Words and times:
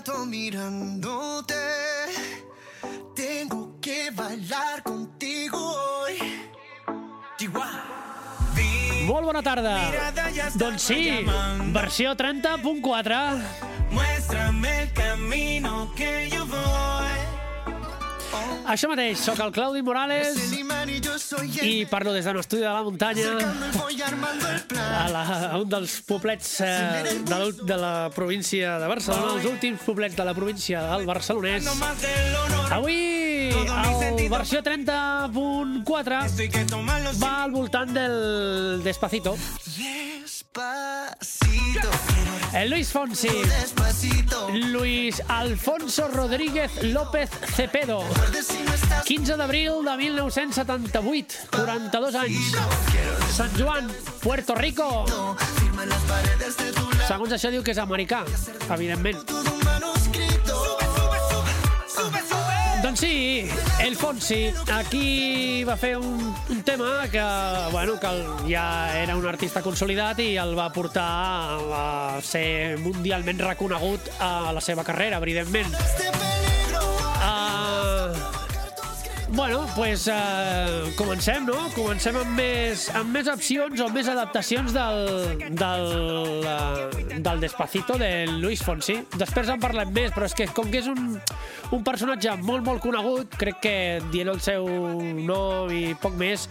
rato 0.00 0.24
mirándote. 0.24 1.54
Tengo 3.14 3.78
que 3.80 4.10
bailar 4.10 4.82
contigo 4.82 5.58
hoy. 5.58 6.14
Molt 9.06 9.24
bona 9.24 9.42
tarda. 9.42 9.76
Doncs 10.54 10.82
sí, 10.82 11.26
versió 11.72 12.14
30.4. 12.16 13.42
Muéstrame 13.90 14.82
el 14.82 14.92
camino 14.92 15.92
que 15.96 16.30
yo 16.30 16.46
voy. 16.46 17.20
Això 18.70 18.88
mateix, 18.88 19.18
sóc 19.18 19.40
el 19.40 19.52
Claudi 19.52 19.82
Morales 19.82 20.36
i 21.62 21.86
parlo 21.86 22.12
des 22.12 22.24
d'un 22.24 22.38
estudi 22.40 22.62
de 22.62 22.68
la 22.68 22.82
muntanya 22.82 23.30
a, 24.80 25.08
la, 25.12 25.22
a 25.52 25.58
un 25.60 25.68
dels 25.70 26.00
poblets 26.08 26.60
eh, 26.60 26.66
de, 27.24 27.38
l'ul- 27.38 27.60
de 27.66 27.76
la 27.76 28.10
província 28.14 28.78
de 28.82 28.86
Barcelona, 28.90 29.34
els 29.36 29.46
últims 29.46 29.80
poblets 29.86 30.16
de 30.16 30.24
la 30.24 30.34
província 30.34 30.82
del 30.96 31.06
Barcelonès. 31.06 31.64
Avui, 32.70 32.98
el 34.20 34.28
versió 34.28 34.62
30.4 34.62 36.24
Esto 36.24 36.42
hay 36.42 36.48
que 36.48 36.64
tomarlo 36.64 37.12
sin 37.12 37.22
va 37.22 37.42
al 37.44 37.50
voltant 37.50 37.90
del 37.92 38.82
Despacito. 38.82 39.36
Despacito, 40.60 41.90
El 42.52 42.70
Luis 42.70 42.90
Fonsi, 42.90 43.28
despacito. 43.28 44.48
Luis 44.50 45.22
Alfonso 45.28 46.08
Rodríguez 46.08 46.82
López 46.82 47.30
Cepedo, 47.54 48.02
Recuerde 48.08 48.42
si 48.42 48.58
no 48.62 48.74
estás 48.74 49.04
15 49.04 49.36
d'abril 49.36 49.84
de 49.84 49.96
1978, 49.96 51.34
42 51.50 52.14
anys. 52.14 52.56
Sant 53.36 53.56
Joan, 53.56 53.90
Puerto 54.22 54.54
Rico. 54.54 55.04
Segons 57.06 57.32
això 57.32 57.50
diu 57.50 57.62
que 57.62 57.72
és 57.74 57.78
americà, 57.78 58.24
evidentment. 58.70 59.69
Doncs 62.90 63.02
sí, 63.06 63.48
el 63.86 63.94
Fonsi 63.94 64.48
aquí 64.74 65.62
va 65.62 65.76
fer 65.78 65.92
un, 65.94 66.24
un 66.50 66.62
tema 66.66 67.04
que, 67.12 67.22
bueno, 67.70 67.94
que 68.02 68.10
ja 68.50 68.98
era 68.98 69.14
un 69.14 69.28
artista 69.30 69.62
consolidat 69.62 70.18
i 70.24 70.32
el 70.42 70.56
va 70.58 70.66
portar 70.74 71.06
a 71.70 72.18
ser 72.18 72.80
mundialment 72.82 73.44
reconegut 73.46 74.10
a 74.18 74.50
la 74.50 74.64
seva 74.72 74.82
carrera, 74.82 75.22
evidentment. 75.22 75.70
Bueno, 79.32 79.66
pues 79.76 80.08
uh, 80.08 80.90
comencem, 80.96 81.44
no? 81.46 81.56
Comencem 81.74 82.16
amb 82.18 82.36
més, 82.36 82.86
amb 82.96 83.12
més 83.14 83.28
opcions 83.30 83.80
o 83.80 83.88
més 83.92 84.08
adaptacions 84.10 84.74
del, 84.74 85.00
del, 85.58 85.86
uh, 86.44 87.16
del 87.16 87.42
Despacito 87.42 87.96
de 88.00 88.26
Luis 88.40 88.62
Fonsi. 88.64 89.00
Després 89.16 89.50
en 89.52 89.62
parlem 89.62 89.92
més, 89.94 90.12
però 90.14 90.28
és 90.28 90.36
que 90.36 90.48
com 90.54 90.70
que 90.70 90.82
és 90.82 90.90
un, 90.90 91.18
un 91.74 91.84
personatge 91.86 92.36
molt, 92.42 92.64
molt 92.66 92.82
conegut, 92.84 93.36
crec 93.40 93.60
que 93.62 93.74
dient 94.10 94.32
el 94.32 94.40
seu 94.44 94.66
nom 94.66 95.70
i 95.74 95.94
poc 96.00 96.16
més, 96.18 96.48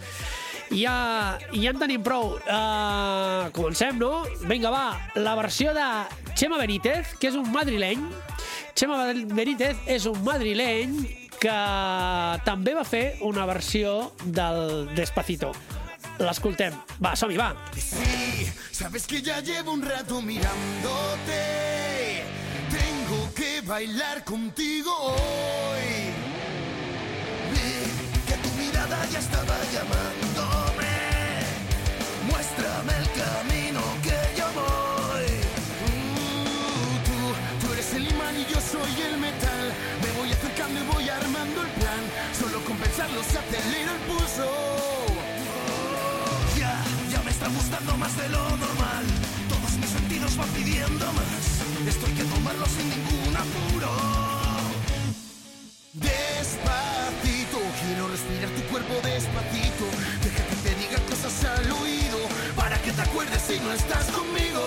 ja, 0.70 1.38
ja 1.52 1.72
en 1.74 1.80
tenim 1.80 2.04
prou. 2.06 2.36
Uh, 2.44 3.48
comencem, 3.56 3.98
no? 4.00 4.24
Vinga, 4.46 4.72
va, 4.72 4.84
la 5.18 5.36
versió 5.38 5.74
de 5.76 5.88
Chema 6.34 6.60
Benítez, 6.60 7.16
que 7.20 7.32
és 7.32 7.38
un 7.38 7.50
madrileny. 7.52 8.04
Chema 8.78 9.02
Benítez 9.34 9.80
és 9.90 10.06
un 10.08 10.22
madrileny 10.24 11.00
que 11.40 11.56
també 12.44 12.74
va 12.76 12.84
fer 12.84 13.16
una 13.24 13.46
versió 13.48 14.12
del 14.24 14.90
Despacito. 14.94 15.54
L'escoltem. 16.20 16.74
Va, 17.00 17.14
som-hi, 17.16 17.38
va. 17.40 17.54
Sí, 17.80 18.44
sabes 18.70 19.06
que 19.08 19.22
ya 19.22 19.40
llevo 19.40 19.72
un 19.72 19.82
rato 19.82 20.20
mirándote. 20.20 21.40
Tengo 22.70 23.32
que 23.34 23.62
bailar 23.62 24.22
contigo 24.24 24.92
hoy. 25.00 26.12
Vi 27.54 27.70
que 28.28 28.36
tu 28.42 28.50
mirada 28.60 28.98
ya 29.10 29.18
estaba 29.18 29.56
llamándome. 29.72 30.92
Muéstrame 32.28 32.92
el 32.98 33.08
camino 33.16 33.59
tu 58.48 58.62
cuerpo 58.70 58.94
despacito. 59.02 59.84
Deja 60.24 60.44
que 60.48 60.56
te 60.56 60.74
diga 60.76 60.98
cosas 61.08 61.44
al 61.44 61.70
oído 61.72 62.18
para 62.56 62.80
que 62.82 62.92
te 62.92 63.02
acuerdes 63.02 63.42
si 63.42 63.58
no 63.60 63.72
estás 63.72 64.06
conmigo. 64.06 64.64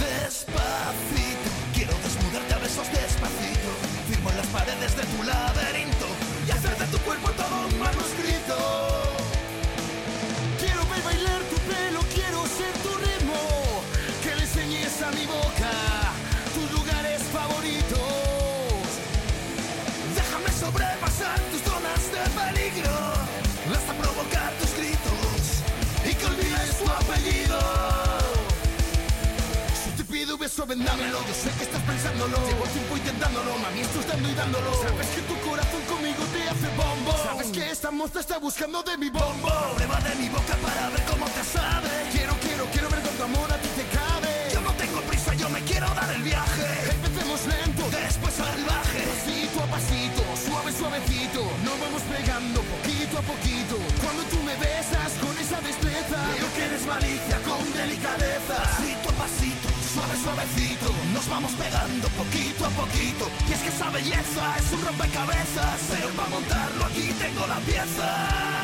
Despacito, 0.00 1.48
quiero 1.74 1.94
desnudarte 2.02 2.54
a 2.54 2.58
besos 2.58 2.88
despacito. 2.90 3.70
Firmo 4.08 4.30
en 4.30 4.36
las 4.36 4.46
paredes 4.46 4.96
de 4.96 5.02
tu 5.02 5.22
laberinto 5.22 6.06
y 6.46 6.50
hacer 6.50 6.76
de 6.76 6.86
tu 6.86 6.98
cuerpo 6.98 7.30
todo 7.30 7.81
vendámelo. 30.66 31.18
Yo 31.26 31.34
sé 31.34 31.50
que 31.58 31.64
estás 31.64 31.82
pensándolo. 31.82 32.36
Llevo 32.46 32.64
tiempo 32.64 32.96
intentándolo, 32.96 33.58
mami, 33.58 33.80
esto 33.80 34.00
es 34.00 34.06
dando 34.06 34.28
y 34.28 34.34
dándolo. 34.34 34.70
Sabes 34.82 35.08
que 35.08 35.22
tu 35.22 35.36
corazón 35.48 35.82
conmigo 35.88 36.22
te 36.32 36.42
hace 36.48 36.68
bombo. 36.76 37.12
Sabes 37.24 37.48
que 37.48 37.70
esta 37.70 37.90
moza 37.90 38.20
está 38.20 38.38
buscando 38.38 38.82
de 38.82 38.96
mi 38.98 39.10
bombo. 39.10 39.48
Prueba 39.76 40.00
de 40.00 40.14
mi 40.16 40.28
boca 40.28 40.54
para 40.62 40.88
ver 40.90 41.02
cómo 41.10 41.26
te 41.26 41.42
sabe. 41.44 41.90
Quiero, 42.12 42.34
quiero, 42.40 42.64
quiero 42.72 42.88
ver 42.90 43.00
cuánto 43.00 43.24
amor 43.24 43.52
a 43.52 43.58
ti 43.58 43.68
te 43.76 43.84
cabe. 43.96 44.32
Yo 44.52 44.60
no 44.60 44.72
tengo 44.74 45.00
prisa, 45.02 45.34
yo 45.34 45.48
me 45.48 45.60
quiero 45.62 45.86
dar 45.94 46.10
el 46.14 46.22
viaje. 46.22 46.66
Empecemos 46.90 47.40
lento, 47.46 47.82
después 47.90 48.34
salvaje. 48.34 49.00
Pasito 49.02 49.56
a 49.62 49.66
pasito, 49.66 50.22
suave, 50.46 50.72
suavecito. 50.72 51.40
Nos 51.64 51.76
vamos 51.80 52.02
pegando 52.06 52.60
poquito 52.62 53.18
a 53.18 53.22
poquito. 53.22 53.76
Cuando 54.02 54.22
tú 54.30 54.38
me 54.42 54.54
besas 54.56 55.12
con 55.20 55.34
esa 55.38 55.60
destreza, 55.60 56.18
veo 56.38 56.48
que 56.54 56.62
eres 56.64 56.86
vamos 61.42 61.58
pegando 61.58 62.08
poquito 62.10 62.66
a 62.66 62.70
poquito. 62.70 63.30
Y 63.48 63.52
es 63.52 63.60
que 63.60 63.68
esa 63.68 63.90
belleza 63.90 64.56
es 64.58 64.72
un 64.72 64.84
rompecabezas. 64.84 65.80
Pero 65.90 66.08
para 66.10 66.28
montarlo 66.28 66.84
aquí 66.84 67.12
tengo 67.18 67.46
la 67.46 67.58
pieza. 67.60 68.62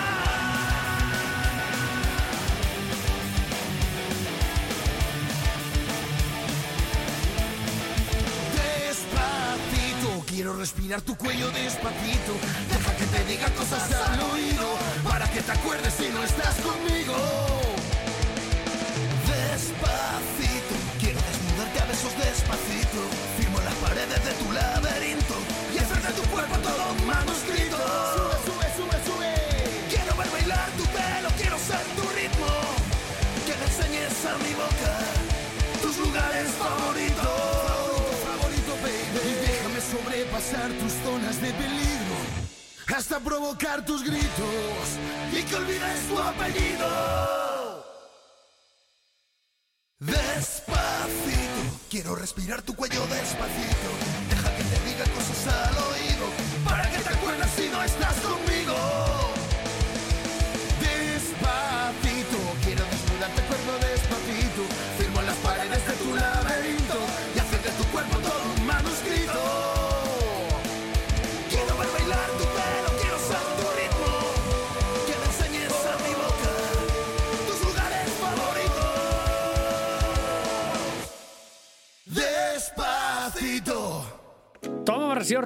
Quiero 10.26 10.54
respirar 10.54 11.00
tu 11.02 11.16
cuello 11.16 11.50
despacito. 11.50 12.32
Deja 12.70 12.96
que 12.96 13.06
te 13.06 13.24
diga 13.24 13.50
cosas 13.56 13.92
al 13.92 14.20
oído 14.20 14.78
para 15.02 15.28
que 15.28 15.42
te 15.42 15.50
acuerdes 15.50 15.92
si 15.94 16.08
no 16.10 16.22
estás 16.22 16.54
conmigo. 16.60 17.16
Despacito, 19.26 20.57
besos 21.98 22.16
despacito. 22.18 23.00
Firmo 23.38 23.58
las 23.60 23.74
paredes 23.74 24.24
de 24.24 24.32
tu 24.32 24.52
laberinto 24.52 25.34
y 25.74 25.78
hacer 25.78 26.00
de 26.02 26.12
tu 26.12 26.22
cuerpo 26.30 26.56
todo 26.58 26.92
un 26.92 27.06
manuscrito. 27.06 27.76
Sube, 28.14 28.36
sube, 28.46 28.66
sube, 28.76 28.98
sube. 29.06 29.34
Quiero 29.90 30.16
ver 30.16 30.30
bailar 30.30 30.68
tu 30.78 30.84
pelo, 30.94 31.28
quiero 31.36 31.58
ser 31.58 31.84
tu 31.96 32.04
ritmo. 32.14 32.50
Que 33.46 33.54
le 33.56 33.64
enseñes 33.64 34.14
a 34.30 34.34
mi 34.44 34.52
boca 34.54 34.94
tus 35.82 35.96
lugares 35.98 36.48
favoritos. 36.62 37.40
Favorito, 38.26 38.72
baby. 38.82 39.18
Y 39.30 39.34
déjame 39.46 39.80
sobrepasar 39.80 40.70
tus 40.80 40.92
zonas 41.04 41.40
de 41.40 41.52
peligro. 41.52 42.18
Hasta 42.96 43.20
provocar 43.20 43.84
tus 43.84 44.02
gritos 44.02 44.88
y 45.32 45.42
que 45.42 45.54
olvides 45.54 46.08
tu 46.08 46.18
apellido. 46.18 47.37
Respirar 52.28 52.60
tu 52.60 52.74
cuello 52.74 53.06
despacito. 53.06 54.07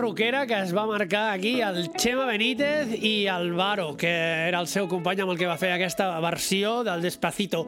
Rockera 0.03 0.47
que 0.49 0.59
es 0.59 0.73
va 0.75 0.83
marcar 0.85 1.31
aquí 1.31 1.61
el 1.63 1.93
Chema 1.95 2.25
Benítez 2.27 2.91
i 2.99 3.29
el 3.31 3.53
Varo, 3.55 3.97
que 3.97 4.11
era 4.49 4.59
el 4.59 4.67
seu 4.67 4.89
company 4.91 5.21
amb 5.23 5.31
el 5.31 5.39
que 5.39 5.47
va 5.47 5.55
fer 5.61 5.71
aquesta 5.71 6.09
versió 6.19 6.81
del 6.83 7.05
Despacito. 7.07 7.61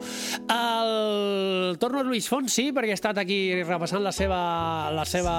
El 0.51 1.77
torno 1.79 2.01
a 2.01 2.03
Luis 2.03 2.27
Fonsi, 2.27 2.73
perquè 2.75 2.91
he 2.91 2.97
estat 2.97 3.21
aquí 3.23 3.37
repassant 3.63 4.03
la 4.03 4.11
seva, 4.11 4.39
la 4.91 5.05
seva, 5.07 5.35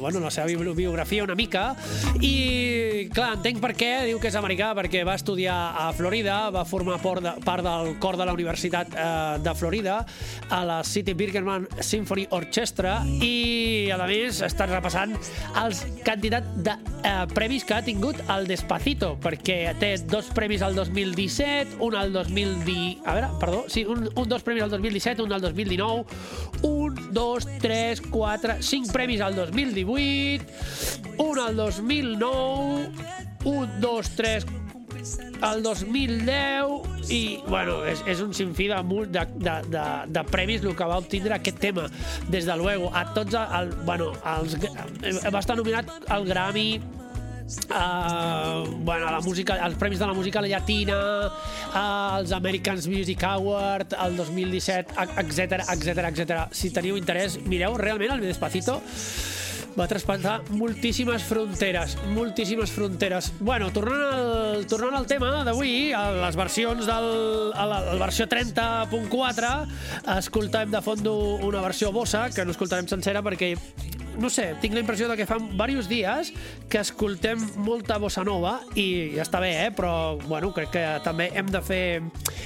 bueno, 0.00 0.22
la 0.24 0.32
seva 0.32 0.48
biografia 0.48 1.26
una 1.26 1.36
mica, 1.36 1.66
i 2.24 3.10
clar, 3.12 3.34
entenc 3.36 3.60
per 3.60 3.74
què, 3.76 3.92
diu 4.08 4.22
que 4.22 4.32
és 4.32 4.40
americà, 4.40 4.72
perquè 4.78 5.04
va 5.04 5.18
estudiar 5.20 5.58
a 5.84 5.90
Florida, 5.96 6.38
va 6.54 6.64
formar 6.64 6.96
part 7.04 7.64
del 7.68 7.92
cor 8.00 8.16
de 8.16 8.24
la 8.24 8.32
Universitat 8.32 8.96
eh, 8.96 9.12
de 9.44 9.54
Florida, 9.54 9.98
a 10.48 10.64
la 10.64 10.80
City 10.80 11.12
Birkenman 11.12 11.68
Symphony 11.76 12.24
Orchestra, 12.40 13.02
i 13.20 13.92
a 13.92 14.00
més 14.08 14.40
ha 14.40 14.48
estat 14.48 14.72
repassant 14.72 15.12
els 15.60 15.84
quantitat 16.06 16.44
de 16.62 16.70
eh, 17.02 17.26
premis 17.34 17.64
que 17.66 17.74
ha 17.74 17.82
tingut 17.82 18.20
el 18.30 18.46
Despacito, 18.46 19.16
perquè 19.22 19.74
té 19.80 19.96
dos 20.06 20.28
premis 20.36 20.62
al 20.62 20.76
2017, 20.78 21.80
un 21.82 21.96
al 21.98 22.12
2010... 22.14 23.02
A 23.02 23.16
veure, 23.16 23.30
perdó, 23.42 23.64
sí, 23.72 23.82
un, 23.84 24.06
un 24.14 24.28
dos 24.30 24.46
premis 24.46 24.62
al 24.62 24.70
2017, 24.70 25.26
un 25.26 25.34
al 25.34 25.42
2019, 25.42 26.04
un, 26.62 27.00
dos, 27.10 27.48
tres, 27.58 28.00
quatre, 28.00 28.60
cinc 28.62 28.92
premis 28.94 29.20
al 29.20 29.34
2018, 29.34 30.46
un 31.26 31.42
al 31.42 31.58
2009, 31.58 32.88
un, 33.50 33.80
dos, 33.80 34.10
tres, 34.14 34.46
el 35.52 35.62
2010 35.62 37.10
i, 37.12 37.38
bueno, 37.46 37.78
és, 37.86 38.02
és 38.08 38.20
un 38.24 38.32
sinfí 38.34 38.68
de, 38.70 38.80
de, 39.12 39.24
de, 39.36 39.56
de, 39.70 39.86
de 40.16 40.24
premis 40.30 40.64
el 40.64 40.76
que 40.76 40.88
va 40.88 40.98
obtindre 41.02 41.36
aquest 41.36 41.60
tema. 41.62 41.86
Des 42.32 42.48
de 42.48 42.56
luego, 42.56 42.90
a 42.94 43.06
tots 43.14 43.36
el, 43.36 43.72
bueno, 43.86 44.12
els, 44.36 44.56
va 45.30 45.42
estar 45.42 45.56
nominat 45.58 45.90
al 46.08 46.26
Grammy 46.28 46.70
Uh, 47.70 48.66
bueno, 48.82 49.06
la 49.08 49.20
música, 49.20 49.54
els 49.62 49.76
premis 49.78 50.00
de 50.00 50.06
la 50.08 50.14
música 50.14 50.40
llatina, 50.42 50.96
uh, 51.28 52.18
els 52.18 52.32
Americans 52.34 52.88
Music 52.90 53.22
Award, 53.22 53.94
el 54.02 54.16
2017, 54.16 54.96
etc 55.22 55.62
etc 55.76 56.08
etc. 56.10 56.40
Si 56.50 56.72
teniu 56.74 56.98
interès, 56.98 57.38
mireu 57.46 57.78
realment 57.78 58.16
el 58.16 58.26
Despacito 58.26 58.80
va 59.76 59.86
traspassar 59.90 60.38
moltíssimes 60.56 61.24
fronteres, 61.28 61.96
moltíssimes 62.16 62.72
fronteres. 62.72 63.30
Bueno, 63.40 63.68
tornant 63.74 64.04
al, 64.08 64.64
tornant 64.70 64.96
al 65.00 65.08
tema 65.10 65.44
d'avui, 65.46 65.92
a 65.92 66.08
les 66.16 66.38
versions 66.38 66.88
del 66.88 67.10
a 67.52 67.66
la, 67.68 67.82
a 67.82 67.94
la 67.94 68.00
versió 68.00 68.26
30.4, 68.30 69.52
escoltem 70.16 70.72
de 70.72 70.82
fons 70.84 71.04
una 71.06 71.60
versió 71.60 71.92
bossa, 71.92 72.26
que 72.34 72.44
no 72.44 72.54
escoltarem 72.56 72.88
sencera 72.88 73.22
perquè 73.22 73.54
no 74.20 74.30
sé, 74.32 74.50
tinc 74.62 74.74
la 74.74 74.82
impressió 74.82 75.08
de 75.10 75.16
que 75.18 75.26
fa 75.28 75.38
diversos 75.38 75.88
dies 75.90 76.32
que 76.70 76.80
escoltem 76.82 77.40
molta 77.64 77.98
bossa 78.02 78.24
nova 78.26 78.58
i 78.74 79.16
ja 79.16 79.24
està 79.26 79.40
bé, 79.42 79.52
eh? 79.66 79.70
però 79.74 80.16
bueno, 80.26 80.52
crec 80.56 80.72
que 80.74 80.84
també 81.04 81.30
hem 81.36 81.50
de 81.52 81.62
fer 81.64 81.84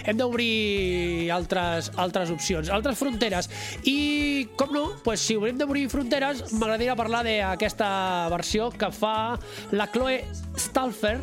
hem 0.05 0.19
d'obrir 0.19 1.31
altres, 1.35 1.91
altres 2.01 2.33
opcions, 2.35 2.71
altres 2.73 2.99
fronteres 2.99 3.51
i, 3.85 4.49
com 4.57 4.73
no, 4.75 4.87
pues, 5.05 5.23
si 5.25 5.37
obrim 5.39 5.59
d'obrir 5.61 5.89
fronteres 5.93 6.51
m'agradaria 6.53 6.97
parlar 6.99 7.25
d'aquesta 7.27 7.91
versió 8.33 8.71
que 8.71 8.91
fa 8.95 9.37
la 9.75 9.91
Chloe 9.93 10.23
Stalfer 10.59 11.19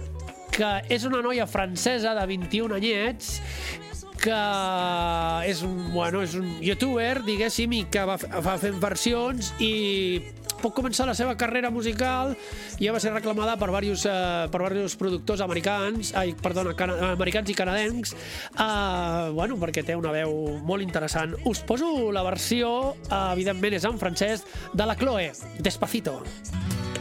que 0.58 0.70
és 0.90 1.04
una 1.06 1.22
noia 1.22 1.46
francesa 1.50 2.16
de 2.18 2.24
21 2.30 2.80
anyets 2.80 3.36
que 4.18 4.38
és 5.48 5.62
un, 5.64 5.92
bueno, 5.94 6.24
és 6.26 6.34
un 6.38 6.48
youtuber, 6.64 7.22
diguéssim, 7.26 7.76
i 7.78 7.84
que 7.92 8.04
va, 8.10 8.18
va 8.44 8.58
fent 8.60 8.80
versions 8.82 9.54
i 9.64 9.72
pot 10.62 10.76
començar 10.78 11.08
la 11.08 11.16
seva 11.18 11.36
carrera 11.40 11.72
musical 11.74 12.36
i 12.78 12.88
ja 12.88 12.96
va 12.96 13.02
ser 13.04 13.14
reclamada 13.14 13.58
per 13.58 13.70
diversos, 13.72 14.06
eh, 14.06 14.48
per 14.52 14.62
diversos 14.64 14.98
productors 15.00 15.42
americans, 15.46 16.14
ai, 16.16 16.34
perdona, 16.34 16.76
cana, 16.78 16.98
americans 17.12 17.50
i 17.50 17.58
canadencs, 17.58 18.14
eh, 18.14 19.30
bueno, 19.34 19.58
perquè 19.62 19.86
té 19.86 19.96
una 19.96 20.14
veu 20.16 20.60
molt 20.64 20.86
interessant. 20.86 21.36
Us 21.46 21.62
poso 21.62 22.12
la 22.12 22.24
versió, 22.24 22.96
eh, 23.10 23.24
evidentment 23.34 23.74
és 23.74 23.86
en 23.86 24.00
francès, 24.00 24.46
de 24.74 24.86
la 24.86 24.96
Chloe, 24.96 25.32
Despacito. 25.60 26.22
Despacito. 26.24 26.97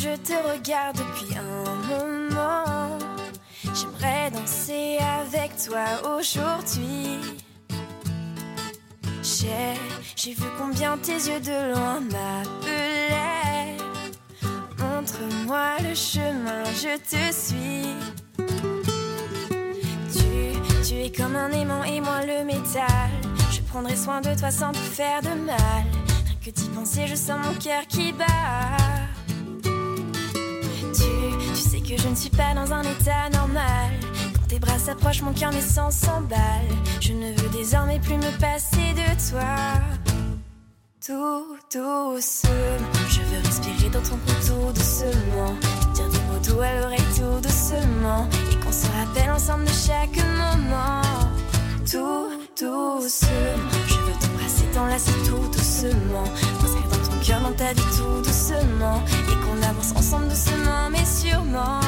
Je 0.00 0.16
te 0.16 0.32
regarde 0.32 0.96
depuis 0.96 1.36
un 1.36 1.42
moment. 1.88 2.98
J'aimerais 3.74 4.30
danser 4.30 4.98
avec 5.20 5.52
toi 5.62 6.16
aujourd'hui. 6.16 7.18
J'ai, 9.22 10.32
vu 10.32 10.46
combien 10.58 10.96
tes 10.96 11.12
yeux 11.12 11.40
de 11.40 11.72
loin 11.72 12.00
m'appelaient. 12.00 13.76
Montre-moi 14.78 15.76
le 15.82 15.94
chemin, 15.94 16.64
je 16.64 16.96
te 16.96 17.32
suis. 17.32 17.94
Tu, 20.14 20.88
tu 20.88 20.94
es 20.94 21.12
comme 21.12 21.36
un 21.36 21.50
aimant 21.50 21.84
et 21.84 22.00
moi 22.00 22.24
le 22.24 22.44
métal. 22.44 23.10
Je 23.50 23.60
prendrai 23.60 23.96
soin 23.96 24.22
de 24.22 24.34
toi 24.38 24.50
sans 24.50 24.72
te 24.72 24.78
faire 24.78 25.20
de 25.20 25.34
mal. 25.44 25.84
Rien 26.26 26.36
que 26.42 26.50
d'y 26.50 26.68
penser, 26.70 27.06
je 27.06 27.16
sens 27.16 27.38
mon 27.44 27.54
cœur 27.54 27.86
qui 27.86 28.12
bat 28.12 29.09
que 31.90 32.00
je 32.00 32.08
ne 32.08 32.14
suis 32.14 32.30
pas 32.30 32.54
dans 32.54 32.72
un 32.72 32.82
état 32.82 33.28
normal. 33.32 33.90
Quand 34.34 34.46
tes 34.46 34.58
bras 34.60 34.78
s'approchent, 34.78 35.22
mon 35.22 35.32
cœur 35.32 35.52
met 35.52 35.60
s'emballe. 35.60 36.70
Je 37.00 37.12
ne 37.12 37.32
veux 37.32 37.48
désormais 37.48 37.98
plus 37.98 38.16
me 38.16 38.30
passer 38.38 38.94
de 38.94 39.30
toi. 39.30 39.56
Tout 41.04 41.56
doucement, 41.72 42.50
je 43.08 43.20
veux 43.22 43.42
respirer 43.44 43.90
dans 43.90 44.02
ton 44.02 44.16
cou 44.16 44.32
tout 44.46 44.72
doucement. 44.72 45.54
Dire 45.94 46.08
des 46.10 46.18
mots 46.18 46.42
doux 46.46 46.60
à 46.60 46.80
l'oreille 46.80 47.10
tout 47.16 47.40
doucement. 47.42 48.28
Et 48.52 48.64
qu'on 48.64 48.72
se 48.72 48.86
rappelle 48.86 49.30
ensemble 49.32 49.64
de 49.64 49.70
chaque 49.70 50.16
moment. 50.36 51.02
Tout 51.90 52.30
doucement, 52.56 53.80
je 53.88 53.94
veux 53.94 54.18
t'embrasser, 54.20 54.64
t'enlacer 54.72 55.12
tout 55.26 55.48
doucement. 55.50 56.24
Dans 57.30 57.52
ta 57.52 57.72
vie 57.72 57.82
tout 57.96 58.22
doucement. 58.22 59.02
Et 59.30 59.36
qu'on 59.44 59.62
avance 59.62 59.92
ensemble 59.94 60.28
doucement, 60.28 60.90
mais 60.90 61.04
sûrement. 61.04 61.80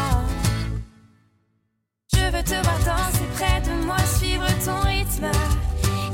Je 2.14 2.20
veux 2.20 2.44
te 2.44 2.54
voir 2.62 2.78
danser 2.78 3.26
près 3.34 3.60
de 3.60 3.84
moi, 3.84 3.98
suivre 4.16 4.46
ton 4.64 4.78
rythme. 4.88 5.26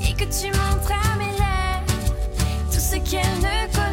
Et 0.02 0.14
que 0.14 0.25
tu 0.25 0.47
montres 0.47 0.92
à 0.92 1.16
mes 1.18 1.32
lèvres 1.32 2.14
tout 2.73 2.80
ce 2.80 2.97
qu'elles 2.97 3.38
ne 3.38 3.73
connaissent 3.75 3.88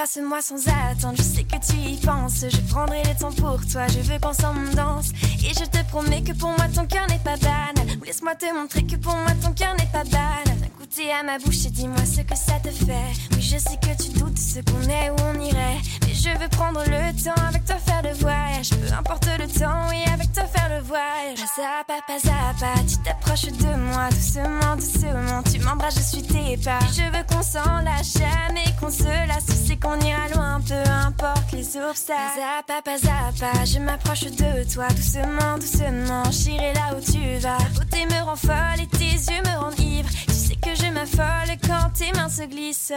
Embrasse-moi 0.00 0.40
sans 0.40 0.66
attendre, 0.66 1.16
je 1.18 1.22
sais 1.22 1.44
que 1.44 1.58
tu 1.60 1.76
y 1.76 1.98
penses. 1.98 2.46
Je 2.48 2.72
prendrai 2.72 3.02
le 3.02 3.20
temps 3.20 3.32
pour 3.32 3.60
toi, 3.70 3.86
je 3.88 3.98
veux 3.98 4.18
qu'ensemble 4.18 4.74
danse. 4.74 5.10
Et 5.44 5.52
je 5.52 5.66
te 5.66 5.84
promets 5.90 6.22
que 6.22 6.32
pour 6.32 6.48
moi 6.48 6.68
ton 6.74 6.86
cœur 6.86 7.06
n'est 7.10 7.18
pas 7.18 7.36
banal. 7.36 7.98
Laisse-moi 8.06 8.34
te 8.34 8.46
montrer 8.54 8.84
que 8.84 8.96
pour 8.96 9.14
moi 9.14 9.32
ton 9.42 9.52
cœur 9.52 9.74
n'est 9.76 9.90
pas 9.92 10.04
banal. 10.04 10.56
Goûter 10.78 11.12
à 11.12 11.22
ma 11.22 11.38
bouche 11.38 11.66
et 11.66 11.70
dis-moi 11.70 12.02
ce 12.06 12.22
que 12.22 12.34
ça 12.34 12.54
te 12.62 12.70
fait. 12.70 13.39
Je 13.52 13.58
sais 13.58 13.76
que 13.78 14.00
tu 14.00 14.10
doutes 14.10 14.38
ce 14.38 14.60
qu'on 14.60 14.88
est, 14.88 15.10
où 15.10 15.16
on 15.26 15.40
irait. 15.40 15.78
Mais 16.06 16.14
je 16.14 16.28
veux 16.38 16.48
prendre 16.50 16.84
le 16.86 17.20
temps 17.20 17.42
avec 17.48 17.64
toi 17.64 17.74
faire 17.84 18.00
le 18.00 18.12
voyage. 18.16 18.70
Peu 18.70 18.94
importe 18.94 19.26
le 19.26 19.48
temps, 19.48 19.88
oui, 19.88 20.04
avec 20.14 20.32
toi 20.32 20.44
faire 20.44 20.68
le 20.68 20.80
voyage. 20.84 21.40
Pas 21.56 21.80
à 21.80 21.84
pas, 21.84 22.00
pas 22.06 22.54
pas, 22.60 22.80
tu 22.88 22.96
t'approches 22.98 23.46
de 23.46 23.74
moi 23.74 24.08
doucement, 24.10 24.76
doucement. 24.76 25.42
Tu 25.52 25.58
m'embrasses, 25.64 25.96
je 25.96 26.00
suis 26.00 26.22
tes 26.22 26.58
pas. 26.58 26.78
Je 26.92 27.02
veux 27.10 27.24
qu'on 27.24 27.42
s'en 27.42 27.80
lâche 27.82 28.12
jamais, 28.12 28.66
qu'on 28.80 28.88
se 28.88 29.26
lasse. 29.26 29.46
Tu 29.46 29.54
sais 29.54 29.76
qu'on 29.76 29.98
ira 29.98 30.28
loin, 30.32 30.60
peu 30.60 30.88
importe 30.88 31.50
les 31.52 31.76
obstacles. 31.76 32.38
Pas 32.38 32.76
à 32.76 32.80
pas, 32.80 32.82
pas 32.82 33.08
à 33.08 33.32
pas, 33.32 33.64
je 33.64 33.80
m'approche 33.80 34.26
de 34.26 34.72
toi 34.72 34.86
doucement, 34.90 35.58
doucement. 35.58 36.22
J'irai 36.30 36.72
là 36.74 36.94
où 36.96 37.00
tu 37.00 37.18
vas. 37.40 37.58
beauté 37.74 38.06
me 38.06 38.24
rend 38.24 38.36
folle 38.36 38.80
et 38.80 38.86
tes 38.86 39.32
yeux 39.32 39.42
me 39.44 39.58
rendent 39.58 39.80
ivre. 39.80 40.08
Tu 40.28 40.34
sais 40.34 40.54
que 40.54 40.72
je 40.76 40.86
m'affole 40.92 41.56
quand 41.66 41.90
tes 41.98 42.12
mains 42.12 42.28
se 42.28 42.44
glissent. 42.44 42.92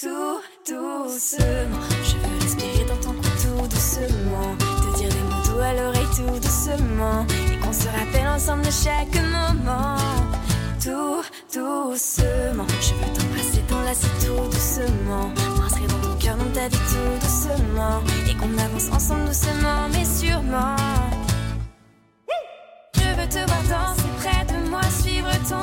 Tout 0.00 0.40
doucement, 0.66 1.78
je 2.02 2.16
veux 2.16 2.38
respirer 2.40 2.84
dans 2.86 2.96
ton 2.96 3.12
cou 3.12 3.28
tout 3.42 3.68
doucement. 3.68 4.56
Te 4.58 4.96
dire 4.96 5.08
des 5.10 5.20
mots 5.20 5.42
doux 5.44 5.60
à 5.60 5.74
l'oreille 5.74 6.06
tout 6.16 6.40
doucement. 6.40 7.26
Et 7.52 7.58
qu'on 7.58 7.72
se 7.72 7.86
rappelle 7.88 8.26
ensemble 8.26 8.64
de 8.64 8.70
chaque 8.70 9.14
moment. 9.14 9.96
Tout 10.82 11.22
doucement, 11.52 12.66
je 12.80 12.94
veux 12.94 13.12
t'embrasser, 13.12 13.62
t'enlacer 13.68 14.08
tout 14.20 14.44
doucement. 14.50 15.28
M'inscrire 15.60 15.88
dans 15.88 16.08
ton 16.08 16.16
cœur, 16.18 16.36
dans 16.36 16.52
ta 16.52 16.68
vie 16.68 16.86
tout 16.88 17.14
doucement. 17.20 18.00
Et 18.30 18.34
qu'on 18.34 18.58
avance 18.58 18.88
ensemble 18.92 19.26
doucement 19.26 19.88
mais 19.92 20.06
sûrement. 20.06 20.76
Je 22.94 23.20
veux 23.20 23.28
te 23.28 23.46
voir 23.46 23.62
danser 23.68 24.08
près 24.20 24.44
de 24.46 24.70
moi, 24.70 24.80
suivre 25.02 25.30
ton 25.48 25.61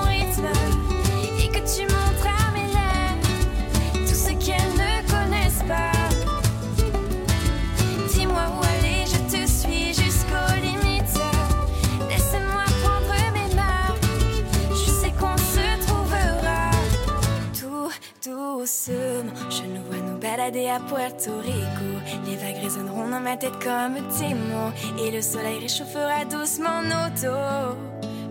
Puerto 20.87 21.31
Rico. 21.39 21.89
Les 22.25 22.35
vagues 22.35 22.61
résonneront 22.61 23.07
dans 23.09 23.19
ma 23.19 23.37
tête 23.37 23.57
comme 23.63 23.95
des 23.95 24.33
mots. 24.33 24.71
Et 25.03 25.11
le 25.11 25.21
soleil 25.21 25.59
réchauffera 25.59 26.25
doucement 26.25 26.81
nos 26.81 27.09
dos. 27.21 27.75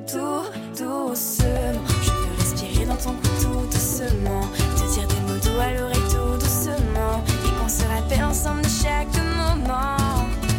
Tout 0.06 0.44
doucement. 0.76 1.82
Je 2.02 2.10
veux 2.10 2.36
respirer 2.38 2.86
dans 2.86 2.96
ton 2.96 3.12
cou 3.12 3.28
tout 3.42 3.66
doucement. 3.70 4.42
Te 4.76 4.94
dire 4.94 5.06
des 5.08 5.20
mots 5.20 5.38
doux 5.38 5.60
à 5.60 5.72
l'oreille 5.74 6.08
tout 6.10 6.38
doucement. 6.38 7.22
Et 7.44 7.60
qu'on 7.60 7.68
se 7.68 7.84
rappelle 7.84 8.24
ensemble 8.24 8.62
de 8.62 8.68
chaque 8.68 9.14
moment. 9.36 9.96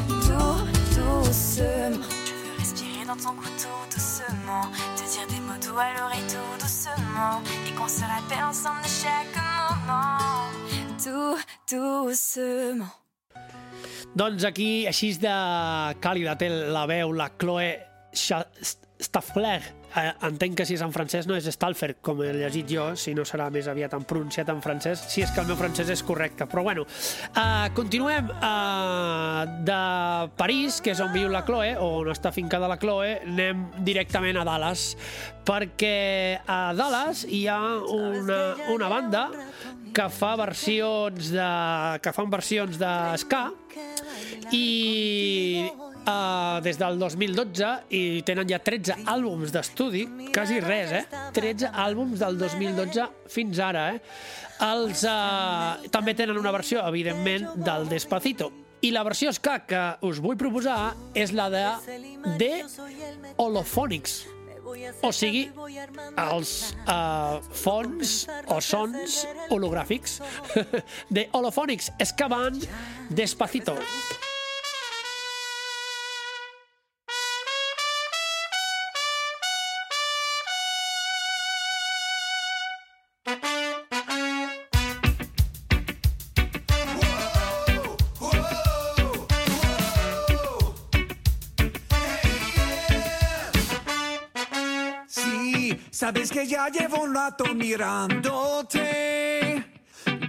Tout 0.07 0.65
doucement. 0.95 2.03
Je 2.25 2.33
veux 2.33 2.57
respirer 2.57 3.05
dans 3.07 3.15
ton 3.15 3.33
cou 3.35 3.49
tout 3.57 3.95
doucement. 3.95 4.63
Te 4.95 5.03
dire 5.03 5.27
des 5.29 5.41
mots 5.41 5.59
doux 5.61 5.79
à 5.79 5.99
l'oreille 5.99 6.27
tout 6.27 6.59
doucement. 6.59 7.41
Et 7.67 7.73
qu'on 7.75 7.87
se 7.87 8.01
rappelle 8.01 8.43
ensemble 8.43 8.81
de 8.83 8.89
chaque 8.89 9.35
moment. 9.35 10.68
Tout 10.99 11.39
doucement. 11.71 12.91
Doncs 14.19 14.43
aquí, 14.43 14.85
així 14.89 15.13
de 15.21 15.35
càlida 16.03 16.35
té 16.39 16.49
la 16.49 16.83
veu 16.89 17.13
la 17.15 17.29
Chloe 17.39 17.69
Staffler. 18.99 19.61
Eh, 19.89 20.09
entenc 20.27 20.57
que 20.59 20.65
si 20.67 20.75
és 20.75 20.81
en 20.85 20.91
francès 20.93 21.25
no 21.25 21.33
és 21.39 21.47
Stalfer, 21.49 21.95
com 22.05 22.19
he 22.21 22.33
llegit 22.35 22.67
jo, 22.69 22.83
si 22.99 23.15
no 23.17 23.23
serà 23.25 23.47
més 23.53 23.69
aviat 23.71 23.95
en 23.97 24.03
pronunciat 24.05 24.51
en 24.51 24.59
francès, 24.61 25.01
si 25.09 25.23
és 25.23 25.31
que 25.33 25.41
el 25.41 25.47
meu 25.49 25.57
francès 25.57 25.89
és 25.95 26.03
correcte. 26.05 26.45
Però 26.51 26.65
bueno, 26.67 26.83
eh, 27.31 27.69
continuem 27.77 28.29
eh, 28.35 29.47
de 29.71 29.79
París, 30.37 30.81
que 30.83 30.93
és 30.93 31.01
on 31.05 31.15
viu 31.15 31.31
la 31.31 31.45
Chloe, 31.47 31.77
o 31.79 31.89
on 32.03 32.11
està 32.11 32.33
fincada 32.35 32.69
la 32.69 32.77
Chloe, 32.81 33.15
anem 33.23 33.69
directament 33.87 34.37
a 34.37 34.45
Dallas, 34.51 34.91
perquè 35.47 36.43
a 36.45 36.59
Dallas 36.77 37.23
hi 37.25 37.45
ha 37.49 37.59
una, 37.95 38.41
una 38.75 38.91
banda 38.91 39.29
que 39.93 40.07
fa 40.13 40.35
versions 40.39 41.31
de 41.33 41.49
que 42.03 42.13
fan 42.15 42.29
versions 42.31 42.79
de 42.79 42.93
ska 43.21 43.43
i 44.55 45.69
uh, 46.09 46.59
des 46.63 46.77
del 46.79 46.99
2012 46.99 47.71
i 47.95 48.21
tenen 48.27 48.49
ja 48.49 48.59
13 48.63 49.03
àlbums 49.09 49.53
d'estudi, 49.53 50.05
quasi 50.33 50.59
res, 50.63 50.93
eh? 51.01 51.03
13 51.35 51.73
àlbums 51.85 52.21
del 52.21 52.39
2012 52.39 53.09
fins 53.31 53.61
ara, 53.63 53.89
eh? 53.95 54.01
Els, 54.69 55.05
uh, 55.07 55.89
també 55.93 56.15
tenen 56.17 56.39
una 56.39 56.51
versió, 56.55 56.83
evidentment, 56.87 57.47
del 57.63 57.87
Despacito. 57.91 58.51
I 58.83 58.93
la 58.95 59.03
versió 59.03 59.31
ska 59.35 59.59
que 59.67 59.83
us 60.07 60.21
vull 60.23 60.39
proposar 60.39 60.93
és 61.15 61.33
la 61.35 61.49
de 61.51 61.63
The 62.39 62.51
Holophonics. 63.37 64.21
O 65.01 65.11
sigui, 65.15 65.45
els 66.23 66.53
uh, 66.85 67.39
fons 67.63 68.15
o 68.53 68.59
sons 68.61 69.19
hologràfics 69.49 70.19
de 71.15 71.27
Holophonics 71.33 71.91
Escaban 71.99 72.59
Despacito. 73.09 73.77
Sí, 73.79 74.28
sabes 96.11 96.31
que 96.31 96.47
ya 96.47 96.69
llevo 96.69 97.03
un 97.03 97.13
rato 97.13 97.43
mirándote. 97.53 98.83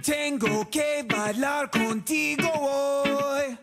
Tengo 0.05 0.69
que 0.69 1.03
bailar 1.09 1.71
contigo 1.71 2.51
hoy. 2.53 3.57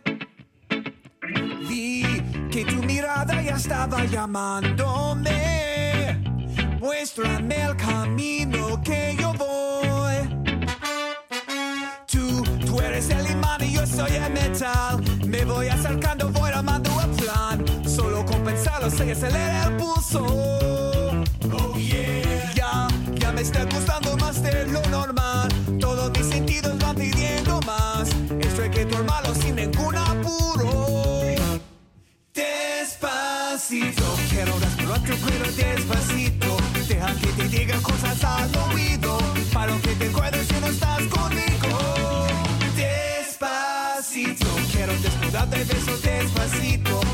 Vi 1.68 2.02
que 2.50 2.64
tu 2.64 2.82
mirada 2.82 3.40
ya 3.40 3.54
estaba 3.54 4.04
llamándome. 4.04 5.37
Muéstrame 6.80 7.62
el 7.62 7.76
camino 7.76 8.82
que 8.82 9.16
yo 9.20 9.32
voy. 9.34 10.16
Tú, 12.08 12.42
tú 12.66 12.80
eres 12.80 13.10
el 13.10 13.30
imán 13.30 13.62
y 13.62 13.75
yo 13.75 13.87
soy 13.87 14.10
el 14.10 14.32
metal. 14.32 15.00
Me 15.25 15.44
voy 15.44 15.68
acercando, 15.68 16.30
voy 16.30 16.50
armando 16.50 16.90
el 17.00 17.10
plan. 17.10 17.64
Solo 17.88 18.26
con 18.26 18.42
pensarlo 18.42 18.90
se 18.90 19.12
acelera 19.12 19.66
el 19.66 19.76
pulso. 19.76 20.77
Oh 21.52 21.76
yeah. 21.78 22.52
Ya, 22.54 22.88
ya 23.14 23.33
me 23.33 23.40
está 23.42 23.64
gustando 23.64 24.16
más 24.18 24.42
de 24.42 24.66
lo 24.66 24.83
normal. 24.88 25.49
Todos 25.80 26.11
mis 26.11 26.26
sentidos 26.26 26.78
van 26.78 26.97
pidiendo 26.97 27.61
más. 27.62 28.09
Estoy 28.40 28.71
que 28.71 28.85
tu 28.85 28.97
hermano 28.97 29.35
sin 29.35 29.57
ningún 29.57 29.97
apuro. 29.97 31.23
Despacito, 32.35 34.02
quiero 34.30 34.59
respirar 34.59 35.00
tu 35.00 35.16
cuero 35.18 35.52
despacito. 35.57 36.57
Deja 36.88 37.14
que 37.14 37.26
te 37.28 37.49
diga 37.49 37.76
cosas 37.83 38.25
al 38.25 38.50
oído. 38.73 39.18
Para 39.52 39.76
que 39.78 39.95
te 39.95 40.09
acuerdes 40.09 40.47
si 40.49 40.61
no 40.61 40.66
estás 40.66 41.02
conmigo. 41.04 42.26
Despacito, 42.76 44.47
quiero 44.73 44.92
desnudarte 44.95 45.59
de 45.59 45.64
besos 45.64 46.02
despacito. 46.02 47.08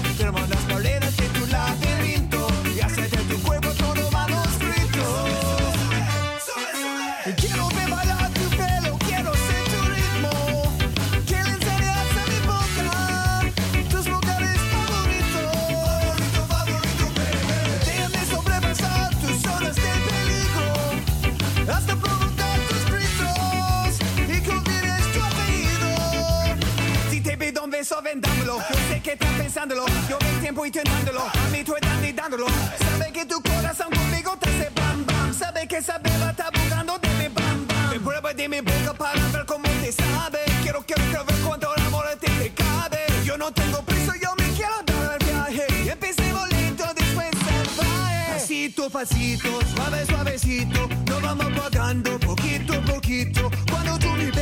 Pensándolo. 29.55 29.87
Yo 30.09 30.19
mi 30.19 30.41
tiempo 30.41 30.67
intentándolo. 30.67 31.21
A 31.21 31.49
mí 31.53 31.63
tú 31.63 31.75
estás 31.77 32.17
dándolo. 32.17 32.47
Sabe 32.79 33.13
que 33.13 33.25
tu 33.25 33.41
corazón 33.41 33.89
conmigo 33.91 34.37
te 34.41 34.51
hace 34.51 34.71
bam 34.75 35.07
bam. 35.07 35.33
Sabe 35.33 35.69
que 35.69 35.77
esa 35.77 35.99
beba 35.99 36.31
está 36.31 36.51
buscando 36.51 36.99
de 36.99 37.09
mi 37.21 37.29
bam 37.29 37.67
bam. 37.69 37.91
Me 37.91 38.01
prueba 38.01 38.35
de 38.35 38.49
mi 38.49 38.61
boca 38.61 38.93
para 38.95 39.29
ver 39.29 39.47
cómo 39.47 39.69
te 39.81 39.93
sabe. 39.93 40.41
Quiero, 40.63 40.83
quiero, 40.85 41.03
quiero 41.05 41.25
ver 41.25 41.37
cuánto 41.47 41.69
amor 41.87 42.07
a 42.07 42.17
ti 42.17 42.27
te 42.27 42.53
cabe. 42.53 42.99
Yo 43.25 43.39
no 43.39 43.53
tengo 43.53 43.81
prisa, 43.83 44.15
yo 44.21 44.35
me 44.37 44.49
quiero 44.57 44.75
dar 44.87 45.19
el 45.21 45.27
viaje. 45.27 45.91
Empecemos 45.93 46.49
lento, 46.51 46.85
después 46.97 47.31
salvaje. 47.47 48.33
Pasito, 48.33 48.91
pasito, 48.91 49.61
suave, 49.75 50.05
suavecito. 50.07 50.89
Nos 51.07 51.23
vamos 51.23 51.47
pagando 51.61 52.19
poquito, 52.19 52.81
poquito. 52.83 53.51
Cuando 53.71 53.99
tú 53.99 54.09
me 54.17 54.34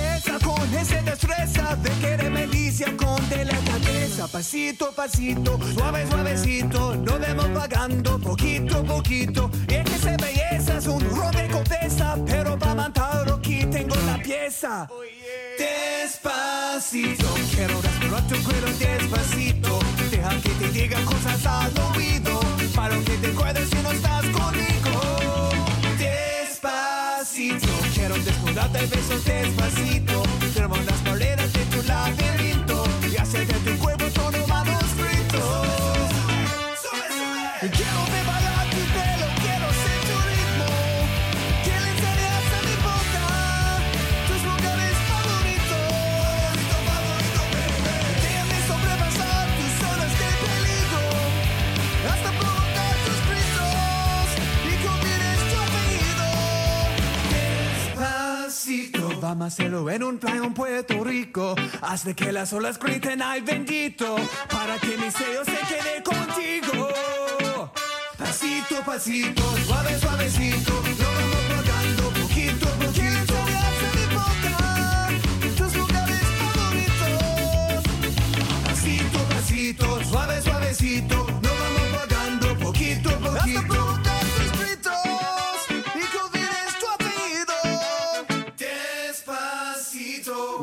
Pasito, 4.30 4.92
pasito, 4.92 5.58
suave, 5.74 6.06
suavecito. 6.08 6.94
Nos 6.94 7.20
vemos 7.20 7.46
pagando 7.48 8.18
poquito, 8.20 8.82
poquito. 8.84 9.50
Y 9.68 9.74
es 9.74 9.84
que 9.84 9.94
esa 9.96 10.16
belleza 10.16 10.78
es 10.78 10.86
un 10.86 11.00
rompecabezas, 11.10 12.20
pero 12.24 12.56
para 12.58 12.74
matarlo 12.74 13.34
aquí 13.34 13.66
tengo 13.66 13.96
la 14.06 14.18
pieza. 14.22 14.88
Despacito, 15.58 17.26
quiero 17.54 17.82
respirar 17.82 18.26
tu 18.28 18.36
cuero 18.44 18.68
despacito. 18.78 19.78
Deja 20.10 20.40
que 20.40 20.50
te 20.50 20.68
diga 20.70 21.04
cosas 21.04 21.44
al 21.44 21.72
oído, 21.94 22.40
para 22.74 22.96
que 23.00 23.16
te 23.16 23.26
acuerdes 23.26 23.68
si 23.70 23.76
no 23.82 23.90
estás 23.90 24.24
conmigo. 24.26 25.50
Despacito, 25.98 27.68
quiero 27.92 28.14
desnudarte 28.14 28.78
de 28.78 28.86
besos 28.86 29.24
despacito. 29.24 30.22
Firmo 30.54 30.76
las 30.76 31.00
paredes 31.00 31.52
de 31.52 31.64
tu 31.66 31.82
laberinto 31.88 32.84
y 33.12 33.16
hacer 33.16 33.46
de 33.46 33.54
tu 33.54 33.78
cuerpo 33.78 34.01
Amácelo 59.32 59.88
en 59.88 60.02
un 60.02 60.18
playa 60.18 60.44
en 60.44 60.52
Puerto 60.52 61.02
Rico. 61.02 61.54
Haz 61.80 62.04
de 62.04 62.14
que 62.14 62.32
las 62.32 62.52
olas 62.52 62.78
griten 62.78 63.22
ay 63.22 63.40
bendito. 63.40 64.14
Para 64.50 64.78
que 64.78 64.98
mi 64.98 65.10
sello 65.10 65.42
se 65.46 65.56
quede 65.70 66.02
contigo. 66.02 66.90
Pasito, 68.18 68.82
pasito, 68.84 69.42
suave, 69.64 69.98
suavecito. 69.98 70.72
Lo 70.74 71.06
vamos 71.16 71.48
rodando 71.48 72.10
poquito, 72.20 72.66
poquito. 72.76 73.34
Boca, 74.12 75.08
tus 75.56 75.76
lugares 75.76 76.20
favoritos. 76.36 77.82
Pasito, 78.66 79.18
pasito, 79.30 80.04
suave, 80.10 80.42
suavecito. 80.42 81.16
Lo 81.16 81.50
vamos 81.62 82.02
rodando 82.02 82.58
poquito, 82.58 83.10
poquito. 83.18 84.01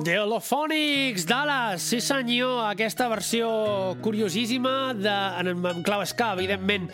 The 0.10 0.20
Holophonics, 0.20 1.28
Dallas, 1.28 1.84
sí 1.84 2.02
senyor, 2.02 2.66
aquesta 2.66 3.08
versió 3.08 3.96
curiosíssima 4.02 4.96
de, 4.98 5.12
en, 5.38 5.52
en 5.54 5.84
clau 5.86 6.02
ska, 6.02 6.32
evidentment. 6.34 6.88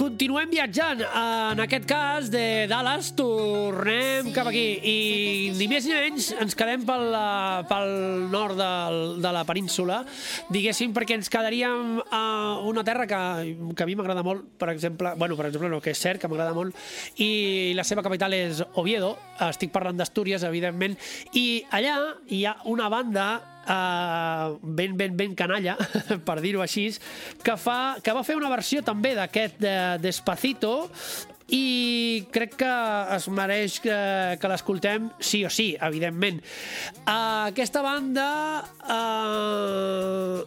Continuem 0.00 0.48
viatjant, 0.48 1.02
en 1.04 1.60
aquest 1.60 1.84
cas 1.84 2.30
de 2.32 2.64
Dallas, 2.70 3.10
tornem 3.18 4.30
cap 4.32 4.48
aquí. 4.48 4.64
i 4.80 5.50
ni 5.58 5.66
més 5.68 5.84
ni 5.84 5.92
menys 5.92 6.30
ens 6.40 6.56
quedem 6.56 6.86
pel, 6.88 7.12
eh, 7.18 7.66
pel 7.68 7.92
nord 8.32 8.56
del, 8.56 8.96
de 9.20 9.34
la 9.36 9.44
península, 9.44 9.98
diguéssim, 10.48 10.96
perquè 10.96 11.18
ens 11.18 11.28
quedaríem 11.28 11.98
a 12.08 12.22
una 12.64 12.86
terra 12.86 13.04
que, 13.10 13.20
que 13.76 13.84
a 13.84 13.90
mi 13.90 13.98
m'agrada 13.98 14.24
molt, 14.24 14.48
per 14.56 14.70
exemple, 14.72 15.12
bueno, 15.20 15.36
per 15.36 15.50
exemple, 15.50 15.68
no, 15.68 15.82
que 15.84 15.92
és 15.92 16.00
cert 16.00 16.24
que 16.24 16.32
m'agrada 16.32 16.56
molt, 16.56 16.72
i 17.20 17.74
la 17.76 17.84
seva 17.84 18.06
capital 18.06 18.32
és 18.38 18.64
Oviedo, 18.80 19.18
estic 19.50 19.74
parlant 19.74 20.00
d'Astúries, 20.00 20.48
evidentment, 20.48 20.96
i 21.36 21.60
allà 21.76 21.98
hi 22.24 22.37
ha 22.46 22.56
una 22.70 22.88
banda 22.92 23.26
uh, 23.68 24.58
ben, 24.62 24.96
ben, 24.96 25.16
ben 25.16 25.34
canalla, 25.34 25.76
per 26.28 26.38
dir-ho 26.44 26.62
així, 26.64 26.90
que, 27.42 27.56
fa, 27.60 27.96
que 28.02 28.14
va 28.14 28.24
fer 28.26 28.38
una 28.38 28.52
versió 28.52 28.84
també 28.86 29.14
d'aquest 29.18 29.58
de, 29.62 29.74
Despacito 30.02 30.74
i 31.54 32.26
crec 32.32 32.58
que 32.60 32.74
es 33.16 33.28
mereix 33.32 33.78
que, 33.80 33.96
que 34.40 34.50
l'escoltem 34.52 35.08
sí 35.18 35.44
o 35.48 35.50
sí, 35.52 35.70
evidentment. 35.80 36.42
Uh, 37.06 37.48
aquesta 37.48 37.82
banda 37.84 38.28
uh, 38.84 40.44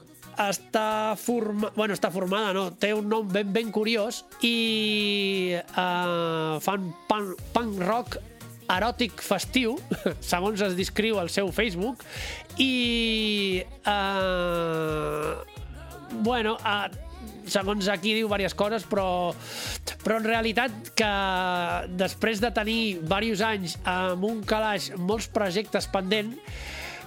està, 0.50 1.16
forma... 1.18 1.72
bueno, 1.76 1.98
està 1.98 2.12
formada, 2.14 2.54
no? 2.54 2.70
té 2.78 2.94
un 2.94 3.10
nom 3.10 3.28
ben, 3.28 3.50
ben 3.54 3.72
curiós 3.74 4.24
i 4.46 5.56
uh, 5.58 6.60
fan 6.62 6.92
punk, 7.10 7.42
punk 7.56 7.82
rock 7.82 8.22
eròtic 8.78 9.22
festiu, 9.26 9.78
segons 10.34 10.62
es 10.66 10.76
descriu 10.80 11.20
al 11.22 11.32
seu 11.34 11.52
Facebook, 11.56 12.06
i... 12.58 13.64
Uh, 13.86 15.40
bueno, 16.22 16.58
uh, 16.60 16.90
segons 17.52 17.88
aquí 17.92 18.14
diu 18.16 18.28
diverses 18.28 18.56
coses, 18.58 18.86
però, 18.88 19.32
però 20.04 20.20
en 20.20 20.28
realitat 20.28 20.92
que 20.98 21.14
després 22.00 22.42
de 22.44 22.52
tenir 22.56 22.82
diversos 23.02 23.46
anys 23.48 23.80
amb 23.88 24.28
un 24.28 24.44
calaix, 24.48 24.92
molts 24.98 25.30
projectes 25.32 25.90
pendent, 25.92 26.36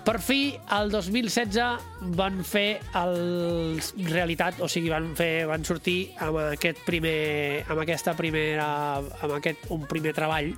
per 0.04 0.18
fi, 0.20 0.52
el 0.76 0.90
2016 0.92 2.12
van 2.18 2.42
fer 2.44 2.76
el 3.00 3.78
realitat, 4.10 4.60
o 4.60 4.68
sigui, 4.68 4.90
van 4.92 5.14
fer 5.16 5.46
van 5.48 5.64
sortir 5.64 6.10
amb 6.20 6.42
aquest 6.42 6.82
primer 6.84 7.64
amb 7.64 7.80
aquesta 7.86 8.12
primera 8.18 8.68
amb 9.00 9.32
aquest 9.38 9.64
un 9.72 9.88
primer 9.88 10.12
treball 10.12 10.52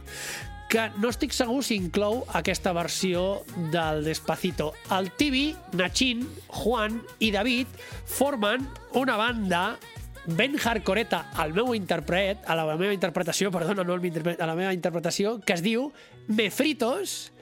que 0.69 0.89
no 0.99 1.11
estic 1.13 1.35
segur 1.37 1.63
si 1.65 1.77
inclou 1.79 2.25
aquesta 2.35 2.73
versió 2.75 3.45
del 3.73 4.05
Despacito. 4.05 4.73
El 4.95 5.13
Tibi, 5.15 5.51
Nachin, 5.79 6.25
Juan 6.49 7.01
i 7.21 7.31
David 7.31 7.71
formen 8.05 8.67
una 8.95 9.17
banda 9.17 9.79
ben 10.27 10.59
hardcoreta 10.59 11.31
al 11.39 11.55
meu 11.55 11.75
interpret, 11.75 12.43
a 12.47 12.57
la 12.59 12.67
meva 12.75 12.95
interpretació, 12.95 13.53
perdona, 13.55 13.85
no 13.87 13.95
a 13.95 14.47
la 14.47 14.59
meva 14.59 14.75
interpretació, 14.75 15.39
que 15.41 15.55
es 15.55 15.63
diu 15.63 15.93
Me 16.27 16.51
Fritos 16.51 17.33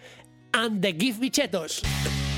and 0.53 0.83
the 0.83 0.93
Give 0.93 1.19
know 1.21 2.34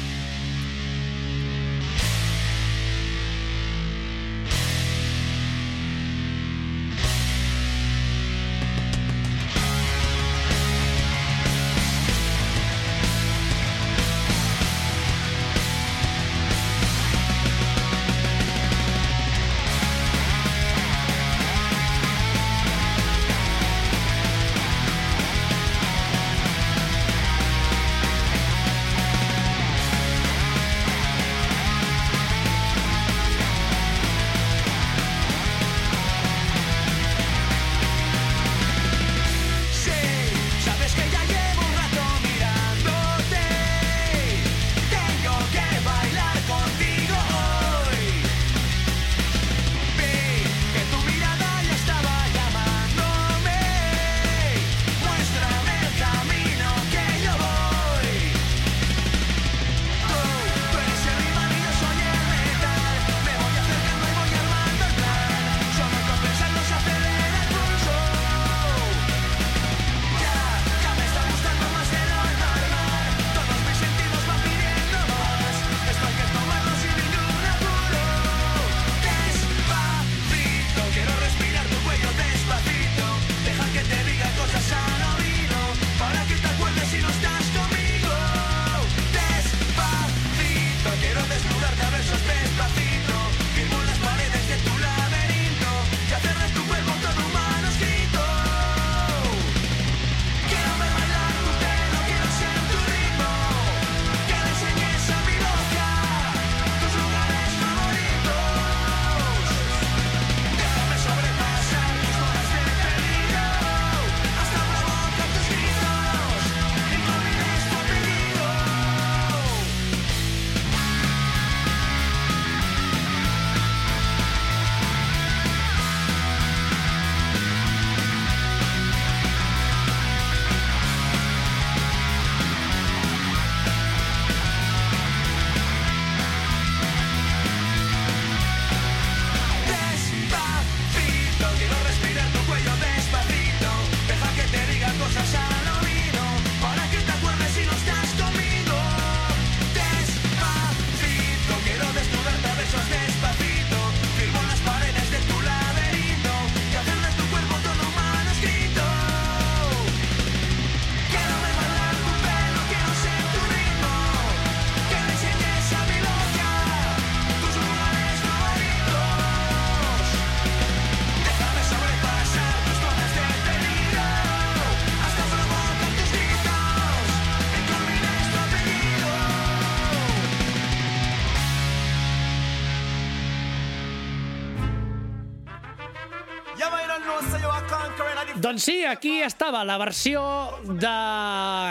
Doncs 188.56 188.64
sí, 188.70 188.86
aquí 188.88 189.18
estava 189.20 189.58
la 189.68 189.74
versió 189.76 190.20
de 190.64 190.92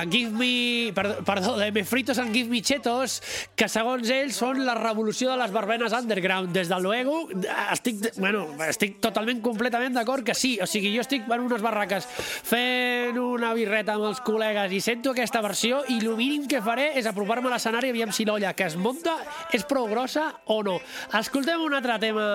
Give 0.09 0.31
Me... 0.31 0.91
Perdó, 0.95 1.55
de 1.57 1.71
Me 1.71 1.83
Fritos 1.85 2.19
and 2.19 2.33
Give 2.35 2.49
Me 2.49 2.61
Chetos, 2.61 3.21
que 3.55 3.69
segons 3.71 4.09
ells 4.11 4.37
són 4.41 4.63
la 4.65 4.75
revolució 4.77 5.31
de 5.31 5.39
les 5.39 5.53
barbenes 5.55 5.95
underground. 5.95 6.51
Des 6.55 6.69
de 6.69 6.79
luego, 6.81 7.27
estic, 7.71 8.11
bueno, 8.17 8.47
estic 8.67 8.99
totalment, 9.03 9.41
completament 9.45 9.95
d'acord 9.95 10.25
que 10.25 10.35
sí. 10.35 10.55
O 10.61 10.67
sigui, 10.69 10.93
jo 10.95 11.05
estic 11.05 11.27
en 11.29 11.45
unes 11.47 11.63
barraques 11.63 12.07
fent 12.45 13.17
una 13.21 13.53
birreta 13.57 13.95
amb 13.95 14.09
els 14.09 14.21
col·legues 14.25 14.73
i 14.75 14.81
sento 14.83 15.13
aquesta 15.13 15.41
versió 15.45 15.83
i 15.91 15.99
el 15.99 16.15
mínim 16.17 16.45
que 16.49 16.61
faré 16.65 16.91
és 16.99 17.07
apropar-me 17.09 17.49
a 17.49 17.55
l'escenari 17.55 17.89
i 17.89 17.95
aviam 17.95 18.13
si 18.15 18.25
l'olla 18.27 18.53
que 18.57 18.67
es 18.69 18.77
munta 18.79 19.17
és 19.55 19.65
prou 19.67 19.87
grossa 19.91 20.27
o 20.51 20.61
no. 20.65 20.77
Escoltem 21.19 21.61
un 21.61 21.75
altre 21.77 21.97
tema, 22.01 22.25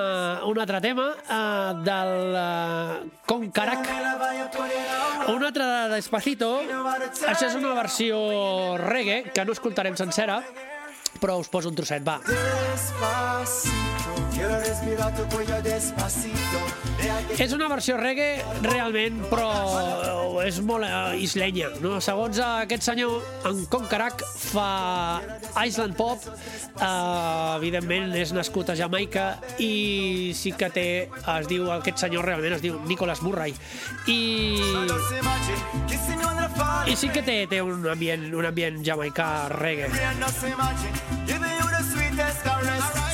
un 0.46 0.60
altre 0.60 0.80
tema 0.84 1.10
uh, 1.14 1.82
del 1.84 2.36
uh, 2.36 3.10
Concarac. 3.26 3.88
Un 5.30 5.44
altre 5.44 5.64
de 5.64 5.94
Despacito. 5.94 6.50
Això 7.28 7.46
és 7.46 7.56
una 7.64 7.74
versió 7.74 8.76
reggae 8.80 9.22
que 9.34 9.44
no 9.44 9.52
escoltarem 9.56 9.96
sencera, 9.98 10.40
però 11.20 11.38
us 11.40 11.52
poso 11.52 11.68
un 11.68 11.76
trosset, 11.78 12.02
va. 12.06 12.20
Despacito, 12.26 13.89
És 17.40 17.52
una 17.56 17.68
versió 17.70 17.96
reggae 17.96 18.40
realment, 18.64 19.20
però 19.30 19.48
és 20.44 20.60
molt 20.64 20.86
eh, 20.86 21.20
islenya. 21.24 21.70
No? 21.80 21.98
Segons 22.04 22.40
aquest 22.44 22.84
senyor, 22.88 23.24
en 23.48 23.64
Concarac 23.72 24.24
fa 24.24 25.20
Island 25.64 25.96
Pop, 25.98 26.24
eh, 26.26 27.56
evidentment 27.56 28.14
és 28.18 28.32
nascut 28.36 28.72
a 28.72 28.76
Jamaica 28.78 29.26
i 29.62 30.32
sí 30.36 30.54
que 30.56 30.70
té, 30.72 30.88
es 31.36 31.50
diu, 31.50 31.68
aquest 31.76 32.04
senyor 32.04 32.28
realment 32.28 32.56
es 32.58 32.64
diu 32.64 32.80
Nicholas 32.88 33.22
Murray. 33.26 33.54
I, 34.08 34.20
i 36.90 36.96
sí 36.96 37.12
que 37.12 37.22
té, 37.26 37.42
té 37.50 37.60
un 37.64 37.86
ambient, 37.92 38.30
un 38.36 38.48
ambient 38.48 38.80
jamaicà 38.84 39.48
reggae. 39.56 39.90
And 42.60 43.09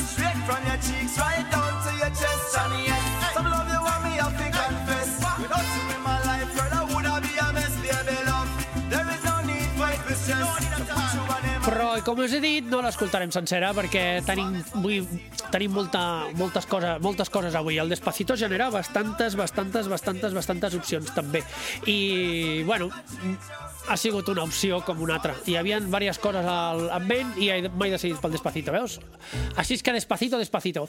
from 0.47 0.63
your 0.65 0.79
cheeks 0.79 1.19
right 1.19 1.47
down 1.51 1.73
to 1.83 1.91
your 1.99 2.13
chest. 2.15 2.55
And 2.55 2.75
yes, 2.87 3.03
some 3.35 3.51
love 3.51 3.67
you 3.67 3.83
want 3.83 4.01
me 4.07 4.13
have 4.23 4.37
to 4.39 4.47
confess. 4.47 5.11
Without 5.43 5.67
you 5.75 5.83
in 5.95 6.03
my 6.07 6.19
life, 6.23 6.49
girl, 6.55 6.73
I 6.73 6.83
would 6.87 7.07
have 7.11 7.23
been 7.27 7.39
a 7.43 7.49
mess, 7.53 7.75
baby 7.83 8.19
love. 8.31 8.51
There 8.87 9.09
is 9.15 9.23
no 9.27 9.37
need 9.43 9.71
for 9.75 9.89
it 9.91 10.03
to 10.07 10.15
stress. 10.15 10.47
To 10.79 10.85
put 10.87 11.09
you 11.15 11.23
on 11.35 11.43
them. 11.43 11.61
Però, 11.67 11.89
com 12.07 12.23
us 12.23 12.37
he 12.37 12.41
dit, 12.41 12.69
no 12.71 12.79
l'escoltarem 12.85 13.33
sencera 13.35 13.73
perquè 13.75 14.05
tenim, 14.27 14.55
vull, 14.79 15.03
tenim 15.51 15.75
molta, 15.75 16.03
moltes, 16.39 16.71
coses, 16.71 17.03
moltes 17.03 17.33
coses 17.33 17.59
avui. 17.59 17.81
El 17.83 17.91
Despacito 17.91 18.39
genera 18.39 18.71
bastantes, 18.71 19.35
bastantes, 19.35 19.91
bastantes, 19.91 20.37
bastantes 20.39 20.79
opcions, 20.79 21.11
també. 21.17 21.43
I, 21.91 22.63
bueno, 22.71 22.93
ha 23.89 23.97
sigut 23.97 24.29
una 24.29 24.45
opció 24.45 24.81
com 24.85 25.01
una 25.03 25.17
altra. 25.19 25.35
Hi 25.47 25.57
havia 25.57 25.81
diverses 25.81 26.19
coses 26.23 26.47
al, 26.51 26.89
en 26.91 27.09
ment 27.09 27.33
i 27.39 27.51
m'he 27.69 27.93
decidit 27.95 28.21
pel 28.23 28.35
Despacito, 28.35 28.75
veus? 28.75 28.99
Així 29.57 29.79
és 29.79 29.87
que 29.87 29.95
Despacito, 29.97 30.41
Despacito. 30.43 30.89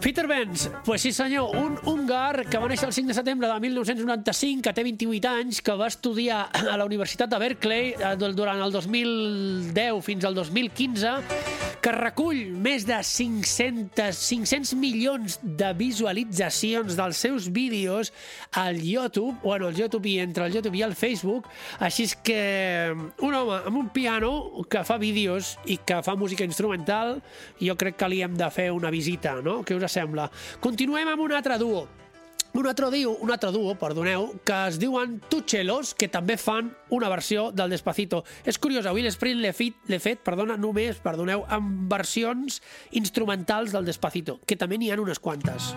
Peter 0.00 0.28
Benz, 0.28 0.70
pues 0.84 1.02
sí 1.02 1.12
senyor, 1.12 1.56
un 1.56 1.78
húngar 1.84 2.46
que 2.46 2.58
va 2.58 2.68
néixer 2.70 2.86
el 2.86 2.94
5 2.94 3.10
de 3.10 3.16
setembre 3.18 3.48
de 3.50 3.56
1995, 3.64 4.62
que 4.62 4.72
té 4.76 4.84
28 4.86 5.30
anys, 5.32 5.58
que 5.64 5.74
va 5.74 5.88
estudiar 5.90 6.44
a 6.54 6.76
la 6.78 6.86
Universitat 6.86 7.32
de 7.32 7.40
Berkeley 7.42 7.90
eh, 7.98 8.14
durant 8.16 8.62
el 8.62 8.70
2010 8.70 9.98
fins 10.06 10.28
al 10.28 10.38
2015, 10.38 11.16
que 11.82 11.92
recull 11.94 12.40
més 12.58 12.84
de 12.88 12.98
500, 13.04 14.18
500 14.18 14.72
milions 14.80 15.38
de 15.42 15.70
visualitzacions 15.78 16.96
dels 16.98 17.20
seus 17.22 17.48
vídeos 17.54 18.12
al 18.52 18.80
YouTube, 18.82 19.36
bueno, 19.42 19.68
al 19.68 19.78
YouTube 19.78 20.10
i 20.10 20.18
entre 20.24 20.48
el 20.48 20.56
YouTube 20.58 20.78
i 20.78 20.84
el 20.86 20.96
Facebook, 20.98 21.46
així 21.78 22.08
és 22.08 22.16
que 22.16 22.40
un 22.94 23.34
home 23.34 23.60
amb 23.60 23.82
un 23.84 23.92
piano 23.94 24.32
que 24.70 24.82
fa 24.86 24.98
vídeos 24.98 25.56
i 25.66 25.78
que 25.78 26.02
fa 26.02 26.16
música 26.18 26.46
instrumental, 26.46 27.18
jo 27.62 27.78
crec 27.78 27.98
que 28.00 28.10
li 28.10 28.22
hem 28.26 28.36
de 28.38 28.50
fer 28.54 28.70
una 28.74 28.90
visita, 28.94 29.38
no? 29.44 29.60
Què 29.62 29.78
us 29.78 29.92
sembla? 29.92 30.28
Continuem 30.64 31.14
amb 31.14 31.26
un 31.28 31.38
altre 31.38 31.58
duo. 31.60 31.86
Un 32.58 32.66
altre, 32.66 32.88
duo, 32.90 33.12
un 33.22 33.30
altre 33.30 33.52
duo, 33.54 33.76
perdoneu, 33.78 34.32
que 34.42 34.56
es 34.66 34.80
diuen 34.82 35.20
Tuchelos, 35.30 35.92
que 35.94 36.08
també 36.10 36.34
fan 36.42 36.72
una 36.90 37.06
versió 37.12 37.52
del 37.54 37.70
Despacito. 37.70 38.24
És 38.42 38.58
curiós, 38.58 38.88
avui 38.90 39.06
l'Sprint 39.06 39.38
l'he 39.38 39.54
fet, 39.54 39.78
fet, 40.02 40.24
perdona, 40.26 40.58
només, 40.58 40.98
perdoneu, 40.98 41.46
amb 41.46 41.86
versions 41.94 42.58
instrumentals 42.98 43.70
del 43.70 43.86
Despacito, 43.86 44.40
que 44.42 44.58
també 44.58 44.74
n'hi 44.74 44.90
ha 44.90 44.98
unes 44.98 45.22
quantes. 45.22 45.70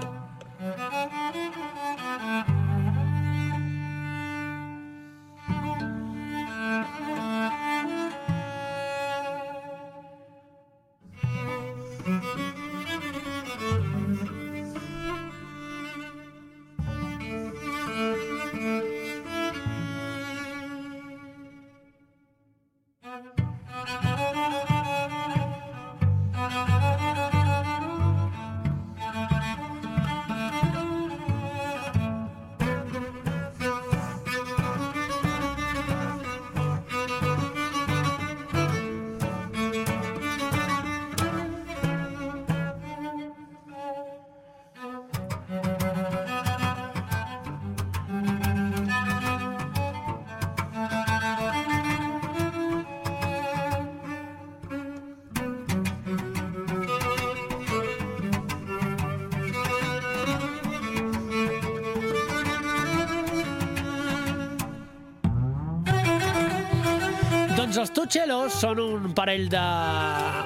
Els 67.82 67.90
Tuchelos 67.96 68.54
són 68.62 68.78
un 68.84 69.14
parell 69.18 69.48
de 69.50 69.62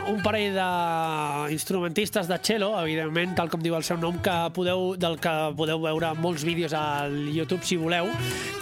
un 0.07 0.21
parell 0.23 0.55
d'instrumentistes 0.55 2.29
de 2.29 2.37
cello, 2.47 2.69
evidentment, 2.79 3.33
tal 3.35 3.49
com 3.51 3.59
diu 3.63 3.75
el 3.75 3.83
seu 3.83 3.97
nom, 3.99 4.21
que 4.23 4.35
podeu, 4.55 4.93
del 4.99 5.17
que 5.19 5.33
podeu 5.57 5.81
veure 5.83 6.13
molts 6.15 6.45
vídeos 6.47 6.71
al 6.77 7.15
YouTube 7.35 7.67
si 7.67 7.75
voleu, 7.81 8.07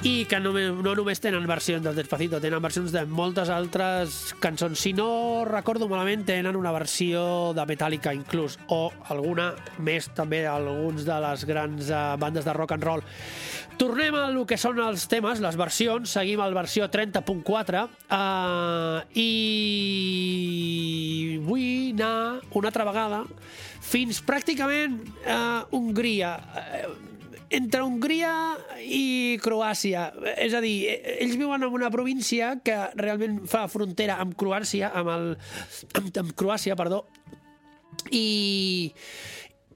i 0.01 0.25
que 0.29 0.39
no, 0.41 0.55
no 0.55 0.95
només 0.97 1.21
tenen 1.21 1.45
versions 1.49 1.86
del 1.86 1.99
Despacito, 1.99 2.41
tenen 2.41 2.63
versions 2.63 2.95
de 2.95 3.05
moltes 3.05 3.51
altres 3.53 4.33
cançons. 4.41 4.79
Si 4.79 4.95
no 4.97 5.43
recordo 5.45 5.89
malament, 5.91 6.25
tenen 6.25 6.57
una 6.57 6.73
versió 6.73 7.53
de 7.53 7.67
Metallica 7.69 8.15
inclús, 8.15 8.57
o 8.73 8.88
alguna 9.13 9.51
més 9.86 10.09
també 10.17 10.41
d'alguns 10.47 11.05
de 11.05 11.19
les 11.27 11.45
grans 11.45 11.93
uh, 11.93 12.05
bandes 12.17 12.47
de 12.47 12.57
rock 12.57 12.73
and 12.79 12.89
roll. 12.89 13.05
Tornem 13.79 14.15
a 14.15 14.27
el 14.29 14.38
que 14.49 14.57
són 14.59 14.79
els 14.83 15.07
temes, 15.12 15.41
les 15.43 15.55
versions. 15.59 16.12
Seguim 16.15 16.41
al 16.43 16.53
versió 16.55 16.88
30.4 16.91 17.83
uh, 17.83 18.99
i 19.17 19.29
vull 21.43 21.93
anar 21.93 22.41
una 22.53 22.69
altra 22.69 22.86
vegada 22.88 23.23
fins 23.83 24.21
pràcticament 24.25 24.99
a 25.25 25.39
uh, 25.63 25.77
Hongria. 25.77 26.36
Uh, 26.53 27.13
entre 27.53 27.83
Hongria 27.86 28.33
i 28.81 29.38
Croàcia. 29.43 30.07
És 30.41 30.55
a 30.57 30.62
dir, 30.63 30.89
ells 31.19 31.38
viuen 31.38 31.62
en 31.62 31.73
una 31.73 31.91
província 31.93 32.55
que 32.65 32.77
realment 32.97 33.43
fa 33.49 33.67
frontera 33.69 34.17
amb 34.23 34.33
Croàcia, 34.39 34.89
amb, 34.93 35.13
el, 35.13 35.29
amb, 35.99 36.09
amb 36.23 36.33
Croàcia, 36.39 36.77
perdó, 36.79 37.03
i 38.12 38.91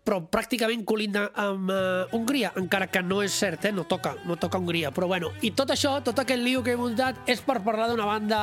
però 0.08 0.22
pràcticament 0.32 0.86
colinda 0.88 1.26
amb 1.36 1.68
uh, 1.68 2.16
Hongria, 2.16 2.54
encara 2.60 2.88
que 2.88 3.02
no 3.04 3.20
és 3.26 3.36
cert, 3.36 3.66
eh? 3.68 3.74
no 3.76 3.84
toca, 3.84 4.14
no 4.24 4.38
toca 4.40 4.62
Hongria. 4.62 4.94
Però 4.96 5.10
bueno, 5.12 5.34
i 5.44 5.52
tot 5.52 5.74
això, 5.76 5.98
tot 6.06 6.22
aquest 6.24 6.40
lío 6.40 6.62
que 6.64 6.78
he 6.78 6.80
muntat 6.80 7.28
és 7.28 7.44
per 7.44 7.60
parlar 7.66 7.90
d'una 7.92 8.08
banda 8.08 8.40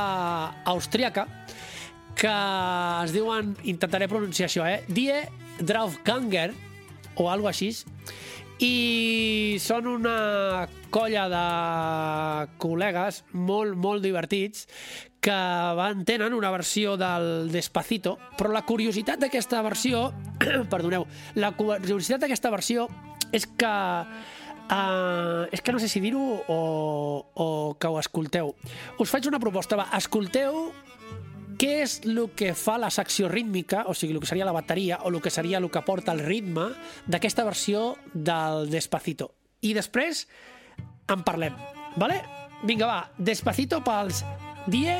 austríaca 0.68 1.24
que 2.14 2.34
es 3.04 3.14
diuen, 3.16 3.56
intentaré 3.64 4.06
pronunciar 4.12 4.50
això, 4.50 4.68
eh? 4.68 4.84
Die 4.92 5.16
Draufganger, 5.64 6.52
o 7.16 7.30
algo 7.32 7.48
així, 7.48 7.72
i 8.62 9.56
són 9.62 9.88
una 9.90 10.68
colla 10.94 11.24
de 11.32 11.46
col·legues 12.62 13.24
molt, 13.34 13.74
molt 13.74 14.04
divertits 14.04 14.68
que 15.24 15.34
van, 15.78 16.04
tenen 16.04 16.36
una 16.36 16.52
versió 16.52 16.98
del 17.00 17.50
Despacito, 17.50 18.18
però 18.38 18.52
la 18.52 18.62
curiositat 18.68 19.22
d'aquesta 19.24 19.62
versió, 19.64 20.10
perdoneu, 20.72 21.08
la 21.40 21.54
curiositat 21.56 22.26
d'aquesta 22.26 22.54
versió 22.54 22.88
és 23.32 23.48
que 23.58 23.74
Uh, 24.64 25.44
és 25.52 25.60
que 25.60 25.74
no 25.74 25.78
sé 25.78 25.90
si 25.92 26.00
dir-ho 26.00 26.22
o, 26.48 26.54
o 27.36 27.48
que 27.76 27.84
ho 27.84 27.98
escolteu. 28.00 28.54
Us 28.96 29.10
faig 29.12 29.28
una 29.28 29.36
proposta, 29.36 29.76
va, 29.76 29.84
escolteu 29.92 30.70
què 31.58 31.70
és 31.82 31.98
el 32.06 32.20
que 32.36 32.52
fa 32.58 32.76
la 32.80 32.90
secció 32.94 33.28
rítmica, 33.28 33.84
o 33.90 33.94
sigui, 33.94 34.14
el 34.14 34.22
que 34.22 34.30
seria 34.30 34.46
la 34.48 34.54
bateria, 34.56 35.00
o 35.02 35.10
el 35.10 35.20
que 35.22 35.32
seria 35.32 35.58
el 35.58 35.70
que 35.70 35.82
porta 35.86 36.12
el 36.12 36.22
ritme 36.24 36.70
d'aquesta 37.06 37.44
versió 37.44 37.94
del 38.12 38.70
Despacito. 38.72 39.32
I 39.64 39.74
després 39.76 40.26
en 41.10 41.24
parlem, 41.24 41.56
vale? 42.00 42.22
Vinga, 42.64 42.88
va, 42.88 43.00
Despacito 43.18 43.82
pels 43.84 44.24
Die 44.72 44.96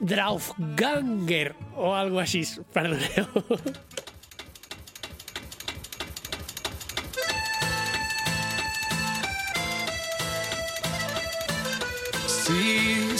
Draufganger, 0.00 1.54
o 1.76 1.94
algo 1.96 2.20
així, 2.20 2.44
perdoneu. 2.74 3.30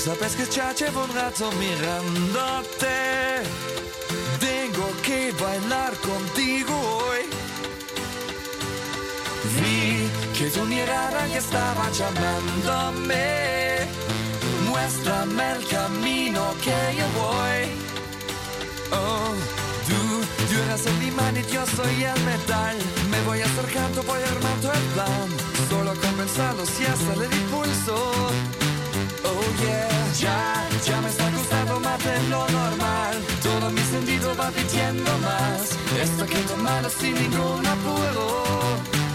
Que 0.06 0.46
ya 0.46 0.72
llevo 0.72 1.02
un 1.02 1.12
rato 1.12 1.50
mirándote. 1.58 3.42
Tengo 4.38 4.88
que 5.02 5.32
bailar 5.32 5.96
contigo 5.96 6.74
hoy. 7.00 7.22
Vi 9.56 10.08
que 10.38 10.48
tu 10.50 10.64
mirada 10.64 11.26
ya 11.26 11.38
estaba 11.38 11.90
llamándome. 11.90 13.88
Muéstrame 14.68 15.52
el 15.56 15.66
camino 15.66 16.54
que 16.62 16.96
yo 16.96 17.06
voy. 17.18 17.66
Oh, 18.92 19.34
tú, 19.88 20.22
tú 20.46 20.54
eres 20.66 20.86
el 20.86 21.02
imán 21.02 21.36
y 21.36 21.42
yo 21.52 21.66
soy 21.66 22.04
el 22.04 22.20
metal. 22.22 22.76
Me 23.10 23.20
voy 23.22 23.40
acercando, 23.40 24.04
voy 24.04 24.22
armando 24.22 24.72
el 24.72 24.82
plan. 24.94 25.28
Solo 25.68 25.94
con 26.00 26.14
pensarlo 26.14 26.64
si 26.64 26.84
hasta 26.86 27.16
le 27.16 27.26
di 27.26 27.40
pulso. 27.50 28.65
Oh 29.28 29.42
yeah, 29.60 29.88
ya, 30.22 30.68
ya 30.86 31.00
me 31.00 31.08
está 31.08 31.30
gustando 31.30 31.80
más 31.80 31.98
de 32.04 32.22
lo 32.30 32.48
normal. 32.48 33.14
Todo 33.42 33.70
mi 33.70 33.80
sentido 33.80 34.36
va 34.36 34.50
pidiendo 34.50 35.10
más. 35.18 35.76
Esto 36.00 36.24
hay 36.24 36.30
que 36.30 36.42
tomarlo 36.50 36.88
sin 36.90 37.14
ningún 37.14 37.66
apuro. 37.66 38.46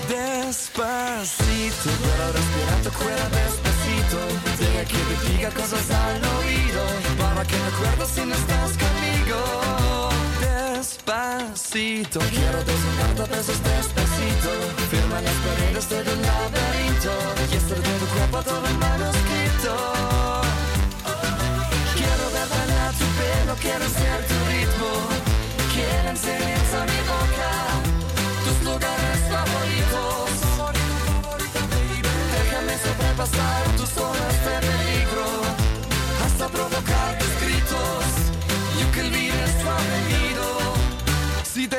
Despacito, 0.09 1.89
quiero 2.03 2.25
respirar 2.37 2.79
tu 2.83 2.91
cuerpo 2.99 3.35
despacito. 3.39 4.19
Deja 4.59 4.83
que 4.91 4.99
te 5.09 5.15
diga 5.29 5.49
cosas 5.51 5.89
al 5.89 6.19
oído. 6.35 6.83
Para 7.17 7.43
que 7.45 7.57
me 7.57 7.67
acuerdo 7.73 8.05
si 8.05 8.21
no 8.25 8.35
estás 8.35 8.71
conmigo. 8.83 9.39
Despacito, 10.41 12.19
quiero 12.35 12.59
desnudarte 12.69 13.21
a 13.21 13.25
besos 13.33 13.59
despacito. 13.63 14.51
Firma 14.91 15.21
las 15.21 15.37
paredes 15.45 15.89
de 15.89 15.97
un 16.13 16.21
laberinto. 16.21 17.13
Y 17.51 17.55
estar 17.55 17.79
de 17.79 17.93
tu 17.99 18.05
cuerpo 18.13 18.37
todo 18.43 18.67
en 18.67 18.79
manuscrito. 19.61 20.41
Quiero 21.95 22.31
bailar 22.31 22.93
tu 22.93 23.05
pelo, 23.17 23.55
quiero 23.59 23.85
ser 23.89 24.25
tu 24.27 24.35
ritmo. 24.49 24.91
Quiero 25.73 26.09
enseñar 26.09 26.59
a 26.79 26.85
mi 26.85 26.99
boca 27.11 27.51
tus 28.45 28.63
lugares 28.63 29.19
favoritos. 29.29 30.31
Déjame 32.31 32.73
sobrepasar 32.77 33.63
tus 33.77 33.89
zonas 33.89 34.30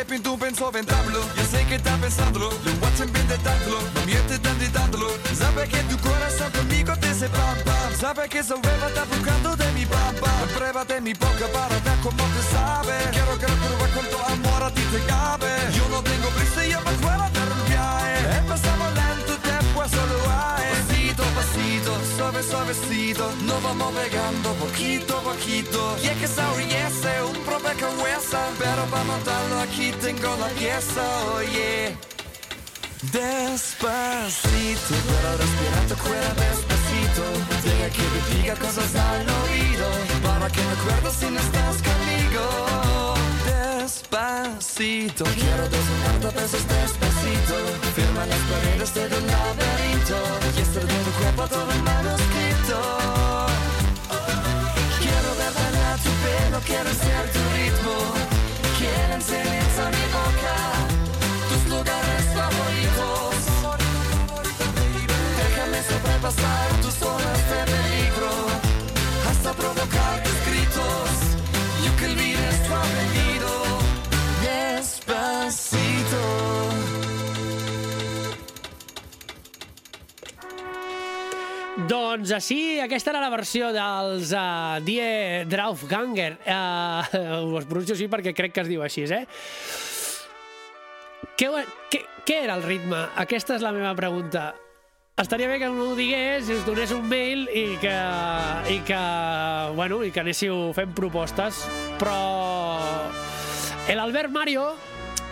Te 0.03 0.07
pinto 0.07 0.33
un 0.33 0.39
penso 0.41 0.69
ventablo, 0.73 1.21
ya 1.37 1.45
sé 1.45 1.65
que 1.65 1.77
está 1.77 1.97
pensándolo. 1.97 2.51
Lo 2.51 2.73
watchen 2.83 3.13
bien 3.13 3.23
intentándolo, 3.23 3.79
no 3.95 4.05
mientes 4.05 4.43
tan 4.43 4.55
intentándolo. 4.55 5.07
Sabe 5.33 5.69
que 5.69 5.79
tu 5.85 5.97
corazón 5.99 6.51
conmigo 6.51 6.93
te 6.97 7.07
hace 7.07 7.29
pam 7.29 7.57
pam. 7.65 7.95
Sabe 8.01 8.29
que 8.29 8.41
esa 8.41 8.57
hueva 8.57 8.89
está 8.89 9.05
buscando 9.05 9.55
de 9.55 9.73
mi 9.75 9.87
pam 9.87 10.17
pam. 10.17 10.49
Pruébate 10.57 11.01
mi 11.01 11.15
boca 11.15 11.47
para 11.53 11.69
ver 11.69 11.99
cómo 12.03 12.25
te 12.35 12.43
sabe. 12.51 12.95
Quiero 13.13 13.39
que 13.39 13.47
lo 13.47 13.55
pruebes 13.55 13.91
con 13.95 14.07
tu 14.11 14.19
amor 14.33 14.63
a 14.65 14.75
ti 14.75 14.83
te 14.91 14.99
cabe. 15.07 15.51
Yo 15.73 15.89
no 15.89 16.03
tengo 16.03 16.29
prisa 16.31 16.67
yo 16.67 16.81
me 16.81 16.91
fuera 16.99 17.31
de 17.31 17.39
un 17.39 17.69
viaje. 17.69 18.39
Empezamos 18.39 18.89
lento, 18.95 19.39
después 19.45 19.89
solo 19.89 20.19
hay. 20.27 20.92
Pasito, 21.13 21.35
pasito, 21.35 22.17
suave, 22.17 22.43
suavecito. 22.43 23.33
Nos 23.43 23.63
vamos 23.63 23.93
pegando 23.95 24.55
poquito 24.55 25.19
a 25.19 25.21
poquito. 25.21 25.97
Y 26.03 26.07
es 26.07 26.17
que 26.17 26.25
esa 26.25 26.51
es 26.53 27.23
un 27.23 27.45
rompecabezas. 27.45 28.49
Pero 28.59 28.85
para 28.87 29.05
montarlo 29.05 29.61
aquí 29.61 29.93
tengo 30.01 30.37
la 30.37 30.49
pieza, 30.49 31.03
oye. 31.35 31.97
Despacito, 33.13 34.89
quiero 34.89 35.37
respirar 35.37 35.85
tu 35.89 35.97
cuerpo 35.97 36.41
despacito. 36.41 37.23
Deja 37.63 37.89
que 37.91 38.03
te 38.03 38.35
diga 38.35 38.55
cosas 38.55 38.95
al 38.95 39.27
oído. 39.29 39.89
Para 40.23 40.49
que 40.49 40.63
me 40.63 40.73
acuerdo 40.73 41.11
si 41.13 41.27
no 41.27 41.41
estás 41.41 41.77
conmigo. 41.83 43.32
Despacito, 43.63 45.23
quiero 45.23 45.69
desnudarte 45.69 46.27
a 46.27 46.31
besos 46.31 46.67
despacito. 46.67 47.55
Firma 47.95 48.27
las 48.27 48.43
paredes 48.51 48.93
de 48.93 49.05
un 49.05 49.27
laberinto. 49.29 50.19
Y 50.57 50.61
estar 50.63 50.85
de 50.85 50.99
tu 51.07 51.11
cuerpo 51.13 51.47
todo 51.47 51.71
en 51.71 51.85
manuscrito. 51.85 52.79
Quiero 54.99 55.31
ver 55.39 55.53
bailar 55.55 55.97
tu 56.05 56.11
pelo, 56.25 56.59
quiero 56.67 56.91
ser 56.91 57.25
tu 57.35 57.41
ritmo. 57.55 57.97
Quiero 58.79 59.15
enseñar 59.15 59.71
a 59.79 59.91
mi 59.95 60.07
boca 60.19 60.57
tus 61.49 61.63
lugares 61.71 62.25
favoritos. 62.35 63.39
Déjame 65.39 65.79
sobrepasar 65.89 66.69
tus 66.83 66.95
zonas 66.95 67.22
Doncs 82.33 82.47
així, 82.49 82.81
aquesta 82.81 83.11
era 83.13 83.21
la 83.21 83.29
versió 83.29 83.67
dels 83.77 84.31
uh, 84.33 84.79
Die 84.81 85.45
Draufganger. 85.53 86.39
Uh, 86.53 87.59
ho 87.59 87.61
pronuncio 87.69 87.93
així 87.93 88.07
perquè 88.09 88.33
crec 88.33 88.55
que 88.57 88.63
es 88.63 88.69
diu 88.71 88.81
així, 88.85 89.03
eh? 89.05 89.27
Què, 91.37 91.49
què, 91.93 92.01
què 92.25 92.37
era 92.47 92.57
el 92.57 92.65
ritme? 92.65 93.03
Aquesta 93.21 93.59
és 93.59 93.65
la 93.65 93.73
meva 93.75 93.93
pregunta. 93.99 94.55
estaria 95.21 95.49
bé 95.49 95.59
que 95.61 95.69
no 95.69 95.91
ho 95.91 95.97
digués, 95.97 96.49
us 96.49 96.65
donés 96.65 96.93
un 96.97 97.05
mail 97.09 97.45
i 97.53 97.77
que, 97.83 97.97
i 98.73 98.79
que, 98.89 99.03
bueno, 99.77 100.01
i 100.05 100.11
que 100.11 100.25
anéssiu 100.25 100.73
fent 100.73 100.95
propostes. 100.97 101.67
Però 102.01 102.17
l'Albert 103.93 104.33
Mario, 104.33 104.71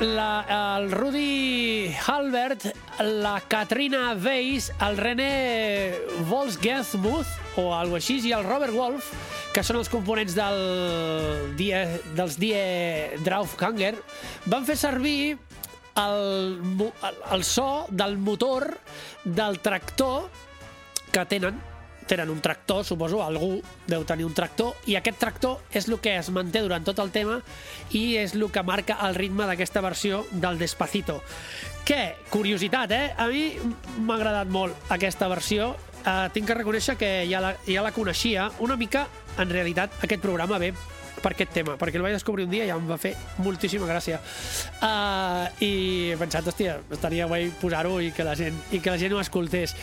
la, 0.00 0.76
el 0.78 0.90
Rudi 0.90 1.94
Halbert, 2.06 2.64
la 3.00 3.40
Katrina 3.46 4.14
Weiss, 4.14 4.72
el 4.80 4.96
René 4.96 5.94
Volsgensmuth, 6.28 7.28
o 7.56 7.74
alguna 7.74 8.00
així, 8.00 8.18
i 8.24 8.32
el 8.32 8.44
Robert 8.44 8.74
Wolf, 8.74 9.12
que 9.54 9.62
són 9.66 9.80
els 9.80 9.90
components 9.92 10.34
del 10.36 10.60
die, 11.58 11.84
dels 12.16 12.38
Die 12.40 13.20
Draufganger, 13.26 13.94
van 14.48 14.66
fer 14.68 14.78
servir 14.80 15.36
el, 16.00 16.20
el, 16.80 17.24
el 17.36 17.44
so 17.44 17.86
del 17.90 18.16
motor 18.16 18.70
del 19.24 19.60
tractor 19.60 20.30
que 21.12 21.26
tenen 21.28 21.60
tenen 22.10 22.30
un 22.30 22.40
tractor, 22.42 22.82
suposo, 22.84 23.20
algú 23.22 23.60
deu 23.86 24.02
tenir 24.02 24.26
un 24.26 24.34
tractor, 24.34 24.74
i 24.90 24.96
aquest 24.98 25.20
tractor 25.22 25.60
és 25.70 25.86
el 25.86 26.00
que 26.02 26.16
es 26.18 26.30
manté 26.34 26.64
durant 26.64 26.82
tot 26.82 26.98
el 26.98 27.12
tema 27.14 27.38
i 27.94 28.16
és 28.18 28.34
el 28.34 28.48
que 28.50 28.64
marca 28.66 28.98
el 29.06 29.14
ritme 29.14 29.46
d'aquesta 29.46 29.82
versió 29.84 30.24
del 30.32 30.58
Despacito. 30.58 31.20
Que, 31.86 32.16
curiositat, 32.34 32.90
eh? 32.90 33.12
A 33.14 33.28
mi 33.30 33.44
m'ha 34.02 34.18
agradat 34.18 34.50
molt 34.50 34.90
aquesta 34.90 35.30
versió. 35.30 35.76
Uh, 36.00 36.26
tinc 36.34 36.48
que 36.48 36.56
reconèixer 36.56 36.96
que 36.98 37.10
ja 37.30 37.42
la, 37.44 37.54
ja 37.68 37.84
la 37.86 37.94
coneixia. 37.94 38.50
Una 38.58 38.74
mica, 38.80 39.06
en 39.38 39.52
realitat, 39.52 39.94
aquest 40.02 40.22
programa 40.24 40.58
ve 40.58 40.72
per 41.20 41.34
aquest 41.34 41.52
tema, 41.54 41.76
perquè 41.78 42.00
el 42.00 42.04
vaig 42.04 42.16
descobrir 42.16 42.46
un 42.46 42.52
dia 42.52 42.64
i 42.64 42.70
ja 42.70 42.78
em 42.80 42.86
va 42.88 42.98
fer 43.00 43.12
moltíssima 43.44 43.86
gràcia. 43.86 44.18
Uh, 44.80 45.46
I 45.62 45.72
he 46.10 46.18
pensat, 46.18 46.48
hòstia, 46.48 46.80
estaria 46.90 47.28
guai 47.30 47.50
posar-ho 47.60 48.00
i, 48.02 48.10
que 48.16 48.26
la 48.26 48.34
gent, 48.38 48.56
i 48.72 48.80
que 48.80 48.94
la 48.94 48.98
gent 49.00 49.14
ho 49.14 49.22
escoltés. 49.22 49.76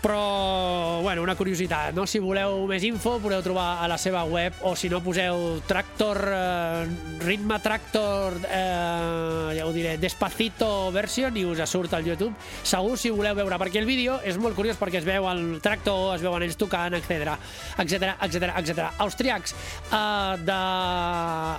Però, 0.00 1.02
bueno, 1.02 1.20
una 1.20 1.34
curiositat, 1.36 1.92
no? 1.92 2.06
Si 2.08 2.18
voleu 2.24 2.62
més 2.68 2.84
info, 2.88 3.18
podeu 3.20 3.42
trobar 3.44 3.82
a 3.84 3.88
la 3.90 3.98
seva 4.00 4.22
web, 4.24 4.56
o 4.64 4.72
si 4.72 4.88
no, 4.88 5.02
poseu 5.04 5.60
Tractor, 5.68 6.20
eh, 6.24 6.86
Ritme 7.20 7.58
Tractor, 7.60 8.38
eh, 8.48 9.58
ja 9.58 9.66
ho 9.66 9.74
diré, 9.76 9.98
Despacito 10.00 10.88
version 10.94 11.36
i 11.36 11.44
us 11.44 11.60
surt 11.68 11.92
al 11.92 12.08
YouTube. 12.08 12.32
Segur 12.64 12.96
si 12.96 13.12
voleu 13.12 13.36
veure, 13.36 13.60
perquè 13.60 13.82
el 13.82 13.88
vídeo 13.88 14.16
és 14.24 14.40
molt 14.40 14.56
curiós 14.56 14.80
perquè 14.80 15.02
es 15.02 15.08
veu 15.08 15.28
el 15.28 15.60
tractor, 15.60 16.14
es 16.16 16.24
veuen 16.24 16.48
ells 16.48 16.56
tocant, 16.56 16.96
etc 16.96 17.36
etc 17.84 18.14
etc 18.24 18.56
etc. 18.56 18.88
Austriacs 19.04 19.54
eh, 19.92 20.40
de... 20.48 20.60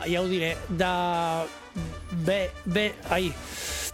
ja 0.10 0.26
ho 0.26 0.28
diré, 0.32 0.56
de... 0.70 0.94
Bé, 2.26 2.42
bé, 2.66 2.90
ai, 3.10 3.30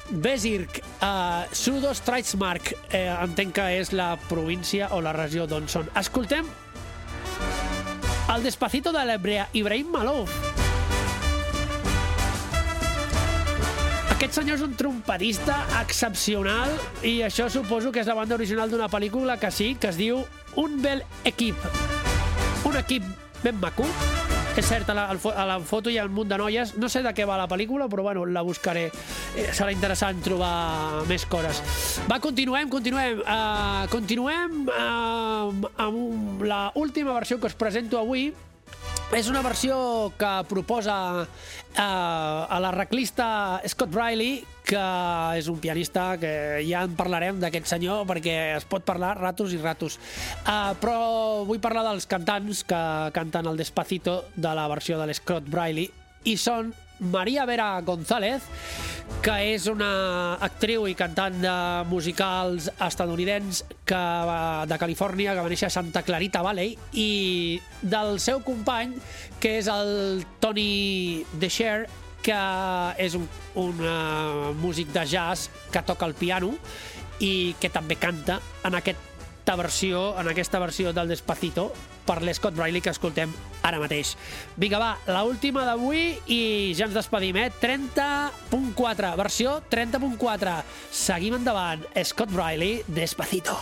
Bezirk, 0.10 0.82
uh, 1.02 1.44
Sudo 1.52 1.94
Streitsmark, 1.94 2.74
eh, 2.92 3.08
entenc 3.24 3.54
que 3.58 3.66
és 3.80 3.92
la 3.92 4.16
província 4.30 4.90
o 4.96 5.02
la 5.04 5.14
regió 5.16 5.48
d'on 5.48 5.68
són. 5.68 5.90
Escoltem 6.00 6.48
el 8.34 8.44
Despacito 8.44 8.92
de 8.96 9.04
l'Ebrea 9.08 9.48
Ibrahim 9.54 9.92
Malov. 9.92 10.32
Aquest 14.18 14.40
senyor 14.40 14.58
és 14.58 14.64
un 14.66 14.74
trompetista 14.80 15.60
excepcional 15.82 16.72
i 17.06 17.20
això 17.28 17.52
suposo 17.54 17.92
que 17.94 18.02
és 18.02 18.10
la 18.10 18.18
banda 18.18 18.36
original 18.36 18.72
d'una 18.72 18.90
pel·lícula 18.90 19.38
que 19.38 19.52
sí, 19.54 19.76
que 19.80 19.92
es 19.92 20.00
diu 20.00 20.24
Un 20.58 20.82
bel 20.82 21.04
equip. 21.24 21.56
Un 22.66 22.80
equip 22.82 23.06
ben 23.44 23.60
maco. 23.62 23.86
És 24.58 24.66
cert, 24.66 24.90
a 24.90 24.94
la, 24.98 25.04
a 25.14 25.44
la 25.46 25.60
foto 25.62 25.92
hi 25.94 26.00
ha 26.02 26.06
un 26.08 26.16
munt 26.18 26.32
de 26.32 26.38
noies. 26.42 26.72
No 26.82 26.90
sé 26.90 27.04
de 27.06 27.12
què 27.14 27.28
va 27.30 27.36
la 27.38 27.46
pel·lícula, 27.50 27.86
però 27.92 28.08
bueno, 28.08 28.24
la 28.26 28.42
buscaré. 28.42 28.88
Eh, 29.38 29.52
serà 29.54 29.70
interessant 29.70 30.18
trobar 30.26 31.04
més 31.06 31.28
coses. 31.30 31.62
Va, 32.10 32.18
continuem, 32.24 32.66
continuem. 32.74 33.22
Uh, 33.22 33.86
continuem 33.94 34.64
uh, 34.74 35.70
amb 35.86 36.42
la 36.50 36.64
última 36.74 37.14
versió 37.20 37.38
que 37.38 37.52
us 37.52 37.58
presento 37.60 38.02
avui. 38.02 38.32
És 39.16 39.30
una 39.32 39.42
versió 39.42 39.78
que 40.20 40.30
proposa 40.50 40.96
eh, 41.24 41.82
a 41.82 42.58
l'arreglista 42.62 43.28
Scott 43.66 43.96
Riley, 43.96 44.42
que 44.68 44.84
és 45.40 45.48
un 45.48 45.62
pianista 45.64 46.10
que 46.20 46.32
ja 46.68 46.84
en 46.84 46.98
parlarem 47.00 47.40
d'aquest 47.40 47.70
senyor 47.72 48.04
perquè 48.10 48.36
es 48.58 48.68
pot 48.68 48.84
parlar 48.88 49.14
ratos 49.20 49.56
i 49.56 49.62
ratos. 49.62 49.96
Uh, 50.44 50.76
però 50.82 50.98
vull 51.48 51.64
parlar 51.64 51.86
dels 51.88 52.10
cantants 52.10 52.66
que 52.68 52.82
canten 53.16 53.48
el 53.48 53.60
Despacito 53.60 54.20
de 54.36 54.52
la 54.60 54.68
versió 54.68 55.00
de 55.00 55.08
l'Scott 55.08 55.48
Riley 55.54 55.88
i 56.28 56.36
són 56.36 56.74
Maria 57.00 57.46
Vera 57.46 57.80
González, 57.86 58.44
que 59.24 59.36
és 59.54 59.68
una 59.72 60.38
actriu 60.44 60.86
i 60.90 60.96
cantant 60.98 61.36
de 61.42 61.54
musicals 61.90 62.70
estadounidencs 62.84 63.64
que 63.88 64.00
va 64.30 64.66
de 64.70 64.78
Califòrnia, 64.80 65.36
que 65.36 65.46
va 65.46 65.52
néixer 65.52 65.70
a 65.70 65.74
Santa 65.74 66.04
Clarita 66.08 66.44
Valley, 66.46 66.76
i 66.94 67.60
del 67.82 68.20
seu 68.24 68.42
company, 68.46 68.98
que 69.40 69.58
és 69.62 69.70
el 69.72 70.26
Tony 70.44 71.24
DeSher, 71.40 71.88
que 72.24 72.40
és 73.00 73.16
un, 73.16 73.28
un 73.56 73.84
uh, 73.84 74.54
músic 74.60 74.92
de 74.92 75.06
jazz 75.08 75.52
que 75.72 75.84
toca 75.88 76.08
el 76.10 76.16
piano 76.18 76.52
i 77.24 77.56
que 77.62 77.72
també 77.72 77.96
canta 77.96 78.42
en 78.68 78.76
aquesta 78.76 79.56
versió, 79.56 80.10
en 80.20 80.28
aquesta 80.34 80.60
versió 80.60 80.92
del 80.94 81.14
Despacito 81.14 81.72
per 82.08 82.22
l'Scott 82.24 82.58
Riley 82.58 82.82
que 82.84 82.94
escoltem 82.96 83.34
ara 83.68 83.82
mateix. 83.84 84.16
Vinga, 84.58 84.80
va, 84.82 84.92
la 85.12 85.24
última 85.28 85.66
d'avui 85.68 86.18
i 86.34 86.42
ja 86.78 86.88
ens 86.88 86.96
despedim, 86.98 87.38
eh? 87.44 87.50
30.4, 87.62 89.14
versió 89.20 89.60
30.4. 89.70 90.60
Seguim 91.06 91.38
endavant. 91.42 91.84
Scott 92.08 92.32
Riley, 92.34 92.82
Despacito. 92.88 93.58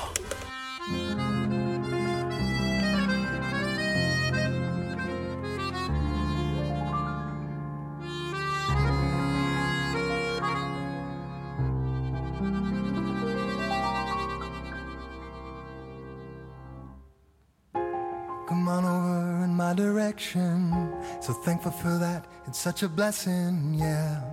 Come 18.65 18.83
on 18.83 18.85
over 18.85 19.43
in 19.43 19.53
my 19.53 19.75
direction. 19.75 20.73
So 21.21 21.33
thankful 21.33 21.71
for 21.71 21.99
that. 21.99 22.25
It's 22.47 22.57
such 22.57 22.81
a 22.81 22.89
blessing, 22.89 23.75
yeah. 23.75 24.23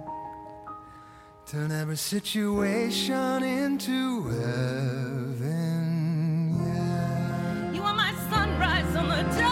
Turn 1.45 1.71
every 1.71 1.99
situation 1.99 3.43
into 3.43 4.23
heaven, 4.29 5.45
yeah. 6.65 7.73
You 7.73 7.83
are 7.83 7.95
my 7.95 8.15
sunrise 8.31 8.97
on 8.97 9.11
the 9.11 9.23
darkest 9.23 9.52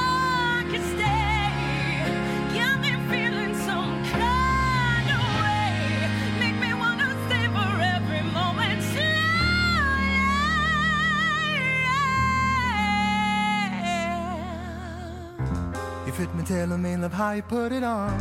me, 16.51 16.57
tailor 16.57 16.79
me, 16.79 16.97
love 16.97 17.13
how 17.13 17.33
you 17.33 17.43
put 17.43 17.73
it 17.73 17.83
on. 17.83 18.13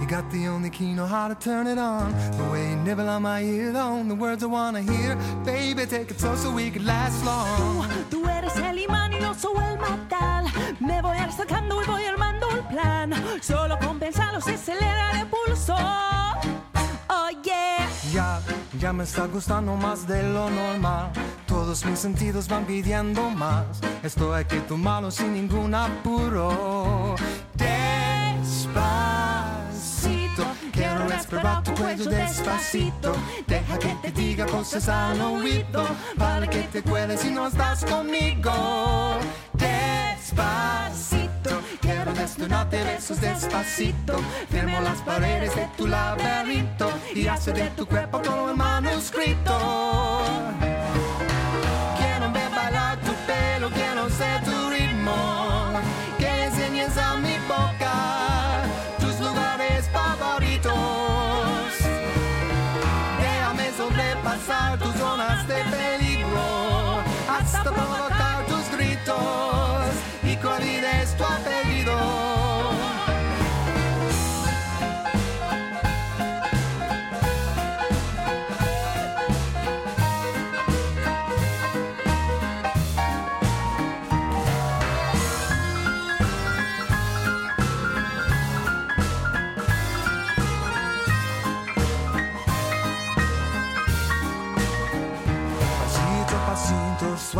You 0.00 0.06
got 0.06 0.30
the 0.30 0.48
only 0.48 0.70
key, 0.70 0.92
know 0.94 1.06
how 1.06 1.28
to 1.28 1.34
turn 1.34 1.66
it 1.66 1.78
on. 1.78 2.12
The 2.36 2.44
way 2.52 2.70
you 2.70 2.76
nibble 2.76 3.08
on 3.08 3.22
my 3.22 3.42
ear, 3.42 3.72
the 3.72 4.14
words 4.14 4.42
I 4.42 4.46
wanna 4.46 4.82
hear. 4.82 5.16
Baby, 5.44 5.86
take 5.86 6.10
it 6.10 6.20
slow 6.20 6.36
so 6.36 6.50
we 6.50 6.70
can 6.70 6.84
last 6.84 7.24
long. 7.24 7.86
Tú 8.10 8.26
eres 8.28 8.56
el 8.56 8.78
imán 8.78 9.12
y 9.12 9.20
yo 9.20 9.34
soy 9.34 9.64
el 9.64 9.78
metal. 9.78 10.44
Me 10.80 11.00
voy 11.00 11.16
acercando 11.18 11.82
y 11.82 11.86
voy 11.86 12.04
armando 12.04 12.48
el 12.50 12.62
plan. 12.64 13.14
Solo 13.40 13.78
con 13.78 13.98
pensarlo 13.98 14.40
se 14.40 14.54
acelera 14.54 15.20
el 15.20 15.26
pulso. 15.28 15.74
Oh 17.08 17.30
yeah. 17.42 17.88
Ya, 18.12 18.40
ya 18.78 18.92
me 18.92 19.04
está 19.04 19.26
gustando 19.26 19.76
más 19.76 20.06
de 20.06 20.22
lo 20.22 20.50
normal. 20.50 21.12
Todos 21.46 21.84
mis 21.84 21.98
sentidos 21.98 22.48
van 22.48 22.64
pidiendo 22.64 23.30
más. 23.30 23.80
Esto 24.02 24.34
hay 24.34 24.44
que 24.44 24.60
tomarlo 24.60 25.10
sin 25.10 25.32
ningún 25.34 25.74
apuro. 25.74 27.14
Respirar 31.32 31.62
tu 31.62 31.74
cuello 31.74 32.04
despacito. 32.04 33.14
Deja 33.46 33.78
que 33.78 33.94
te 34.02 34.12
diga 34.12 34.46
cosas 34.46 34.88
al 34.88 35.20
oído 35.20 35.84
para 36.18 36.46
que 36.46 36.62
te 36.64 36.82
cueles 36.82 37.20
si 37.20 37.30
no 37.30 37.46
estás 37.46 37.84
conmigo. 37.84 38.52
Despacito, 39.54 41.50
quiero 41.80 42.12
desnudarte 42.12 42.84
besos 42.84 43.20
despacito. 43.20 44.18
Firmo 44.50 44.80
las 44.80 45.00
paredes 45.02 45.54
de 45.54 45.68
tu 45.76 45.86
laberinto 45.86 46.90
y 47.14 47.26
hace 47.26 47.52
de 47.52 47.68
tu 47.70 47.86
cuerpo 47.86 48.20
todo 48.20 48.50
el 48.50 48.56
manuscrito. 48.56 50.71
basta 67.42 67.72
provocar 67.72 68.44
os 68.48 68.68
gritos. 68.68 69.61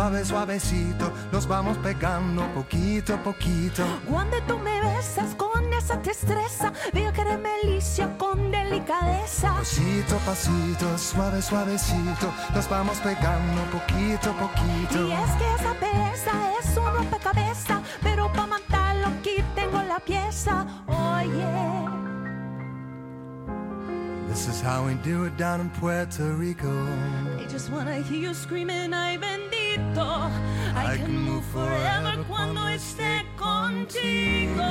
Suave, 0.03 0.25
suavecito, 0.25 1.13
nos 1.31 1.47
vamos 1.47 1.77
pegando 1.77 2.45
poquito 2.53 3.13
a 3.13 3.23
poquito. 3.23 3.83
Cuando 4.05 4.37
tú 4.43 4.59
me 4.59 4.81
besas 4.81 5.33
con 5.35 5.71
esa 5.73 5.95
destreza, 5.95 6.73
veo 6.91 7.13
que 7.13 7.21
eres 7.21 7.39
melicia 7.39 8.09
con 8.17 8.51
delicadeza. 8.51 9.53
Pasito 9.53 10.17
pasito, 10.25 10.97
suave, 10.97 11.41
suavecito, 11.41 12.33
nos 12.53 12.67
vamos 12.69 12.97
pegando 12.97 13.61
poquito 13.71 14.31
a 14.31 14.33
poquito. 14.33 15.07
Y 15.07 15.13
es 15.13 15.31
que 15.39 15.53
esa 15.55 15.73
belleza 15.79 16.31
es 16.59 16.77
un 16.77 16.93
rompecabezas, 16.97 17.79
pero 18.01 18.27
para 18.33 18.47
matarlo 18.47 19.07
aquí 19.07 19.41
tengo 19.55 19.81
la 19.83 19.99
pieza. 19.99 20.65
Oye, 20.87 21.73
This 24.27 24.47
is 24.47 24.61
how 24.61 24.83
we 24.83 24.95
do 24.95 25.25
it 25.25 25.37
down 25.37 25.61
in 25.61 25.69
Puerto 25.69 26.23
Rico. 26.33 26.73
I 27.39 27.45
just 27.45 27.69
wanna 27.69 28.01
hear 28.01 28.19
you 28.19 28.33
screaming, 28.33 28.91
ay 28.91 29.15
I, 29.75 30.97
can 30.97 31.17
move 31.17 31.43
forever 31.45 32.23
cuando 32.27 32.67
esté 32.67 33.25
contigo. 33.37 34.63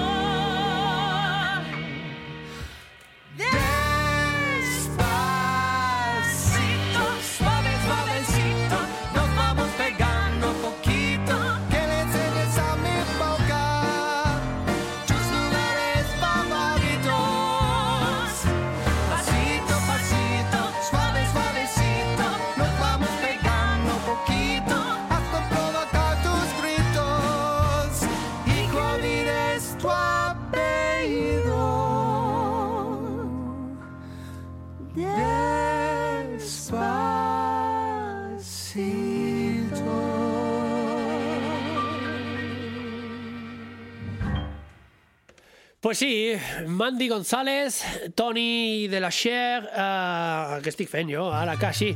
Pues 45.93 45.99
sí, 45.99 46.33
Mandy 46.69 47.07
González, 47.07 47.85
Toni 48.15 48.89
de 48.89 48.99
la 48.99 49.11
Cher, 49.11 49.69
eh, 49.77 50.61
què 50.65 50.71
estic 50.73 50.89
fent 50.89 51.11
jo 51.13 51.27
ara 51.29 51.59
quasi? 51.61 51.91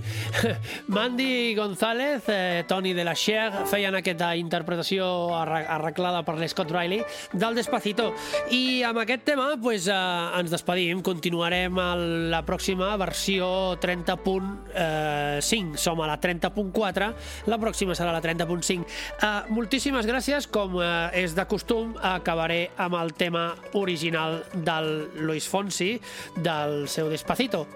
Mandy 0.93 1.55
González, 1.57 2.29
eh, 2.29 2.65
Toni 2.69 2.93
de 2.93 3.07
la 3.09 3.15
Cher 3.17 3.65
feien 3.71 3.97
aquesta 3.97 4.35
interpretació 4.37 5.07
arre 5.33 5.63
arreglada 5.79 6.21
per 6.27 6.35
l'Scott 6.37 6.75
Riley 6.77 7.01
del 7.33 7.57
Despacito. 7.57 8.11
I 8.53 8.83
amb 8.85 9.01
aquest 9.01 9.25
tema 9.31 9.47
pues, 9.57 9.89
eh, 9.89 9.97
ens 10.43 10.53
despedim, 10.53 11.01
continuarem 11.01 11.81
a 11.81 11.89
la 11.97 12.43
pròxima 12.45 12.93
versió 13.01 13.49
30.5, 13.81 15.81
som 15.81 16.05
a 16.05 16.11
la 16.13 16.19
30.4, 16.21 17.11
la 17.49 17.61
pròxima 17.65 17.97
serà 17.97 18.13
la 18.13 18.21
30.5. 18.21 18.85
Eh, 18.85 19.33
moltíssimes 19.57 20.05
gràcies, 20.05 20.53
com 20.53 20.77
eh, 20.85 21.25
és 21.25 21.33
de 21.33 21.49
costum, 21.49 21.97
acabaré 21.97 22.67
amb 22.77 23.01
el 23.01 23.17
tema 23.17 23.49
original 23.87 24.43
del 24.53 24.91
Luis 25.23 25.47
Fonsi, 25.49 25.95
del 26.35 26.89
seu 26.91 27.09
Despacito. 27.09 27.67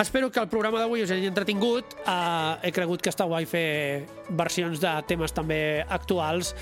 Espero 0.00 0.32
que 0.32 0.40
el 0.40 0.48
programa 0.48 0.80
d'avui 0.80 1.04
us 1.04 1.12
hagi 1.12 1.28
entretingut. 1.28 1.94
Uh, 2.06 2.56
he 2.64 2.72
cregut 2.72 3.04
que 3.04 3.12
està 3.12 3.28
guai 3.28 3.46
fer 3.48 4.08
versions 4.30 4.80
de 4.80 4.94
temes 5.08 5.34
també 5.36 5.84
actuals 5.84 6.54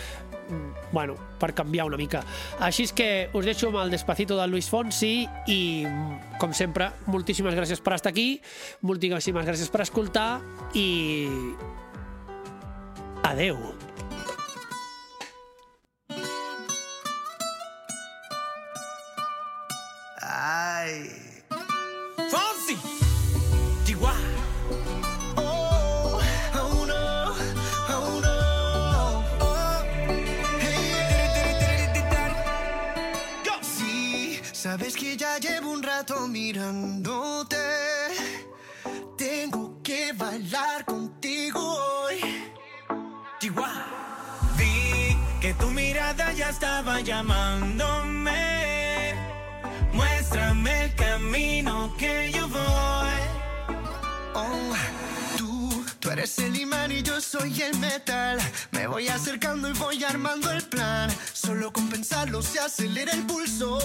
mm, 0.51 0.91
bueno, 0.91 1.15
per 1.39 1.53
canviar 1.55 1.87
una 1.87 2.01
mica. 2.01 2.25
Així 2.59 2.89
és 2.91 2.95
que 2.97 3.09
us 3.33 3.47
deixo 3.47 3.71
amb 3.71 3.85
el 3.85 3.95
Despacito 3.95 4.39
del 4.39 4.51
Luis 4.51 4.71
Fonsi 4.73 5.15
i, 5.47 5.61
com 6.43 6.55
sempre, 6.57 6.91
moltíssimes 7.07 7.55
gràcies 7.55 7.83
per 7.83 7.97
estar 7.97 8.11
aquí, 8.11 8.41
moltíssimes 8.83 9.47
gràcies 9.47 9.71
per 9.71 9.87
escoltar 9.87 10.31
i... 10.75 10.87
Adeu. 13.27 13.86
Ay. 20.87 21.11
Fonsi. 22.31 22.77
Oh, 25.37 26.21
oh 26.55 26.87
no, 26.87 27.35
oh 27.97 28.21
no. 28.23 28.37
Oh, 29.41 29.83
hey. 30.61 31.91
Sí, 33.63 34.41
sabes 34.53 34.95
que 34.95 35.17
ya 35.17 35.39
llevo 35.39 35.73
un 35.73 35.83
rato 35.83 36.29
mirándote. 36.29 37.57
Tengo 39.19 39.83
que 39.83 40.13
bailar 40.13 40.85
contigo 40.85 41.61
hoy. 41.61 42.21
Chihuahua. 43.41 43.87
Vi 44.57 45.17
que 45.41 45.53
tu 45.55 45.69
mirada 45.71 46.33
ya 46.33 46.51
estaba 46.51 47.01
llamándome. 47.01 48.06
Yo 52.33 52.49
voy. 52.49 53.21
Oh, 54.35 54.75
tú, 55.37 55.85
tú 56.01 56.11
eres 56.11 56.39
el 56.39 56.57
imán 56.59 56.93
y 56.93 57.03
yo 57.03 57.21
soy 57.21 57.63
el 57.63 57.77
metal. 57.79 58.39
Me 58.71 58.87
voy 58.87 59.09
acercando 59.09 59.69
y 59.69 59.73
voy 59.75 60.03
armando 60.05 60.51
el 60.51 60.63
plan. 60.63 61.11
Solo 61.33 61.73
con 61.73 61.89
pensarlo 61.89 62.43
se 62.43 62.61
acelera 62.61 63.13
el 63.13 63.25
pulso. 63.27 63.79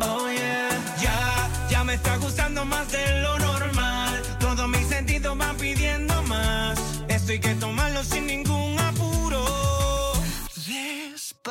Oh 0.00 0.28
yeah, 0.28 0.68
ya, 1.00 1.48
ya 1.70 1.84
me 1.84 1.94
está 1.94 2.16
gustando 2.16 2.64
más 2.64 2.90
de 2.92 3.22
lo 3.22 3.38
normal. 3.38 4.22
Todos 4.38 4.68
mis 4.68 4.86
sentidos 4.86 5.36
van 5.36 5.56
pidiendo 5.56 6.22
más. 6.24 6.78
Esto 7.08 7.32
hay 7.32 7.40
que 7.40 7.54
tomarlo 7.54 8.02
sin 8.04 8.26
ningún 8.26 8.78
apuro. 8.78 10.12
Despacito, 10.66 11.50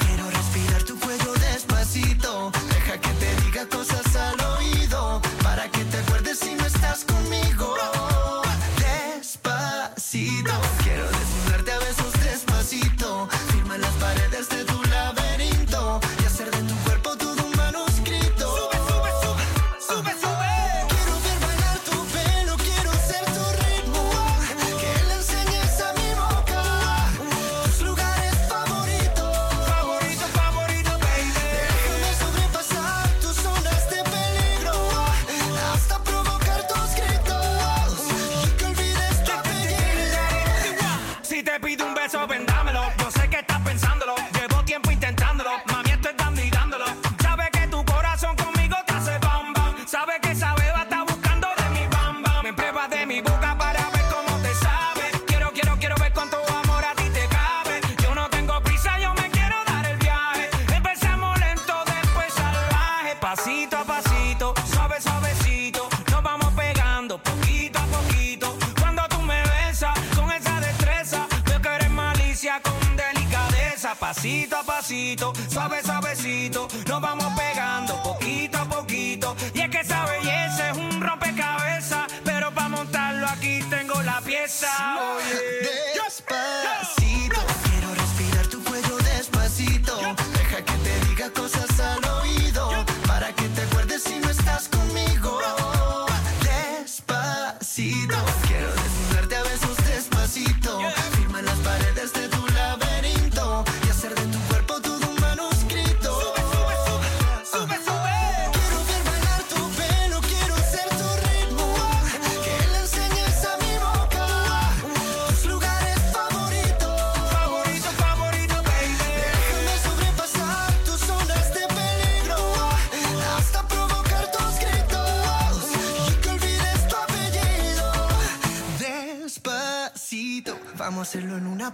quiero 0.00 0.30
respirar 0.30 0.82
tu 0.84 0.98
cuello 0.98 1.32
despacito. 1.34 2.52
Que 3.00 3.10
te 3.10 3.36
diga 3.42 3.66
cosas 3.68 4.05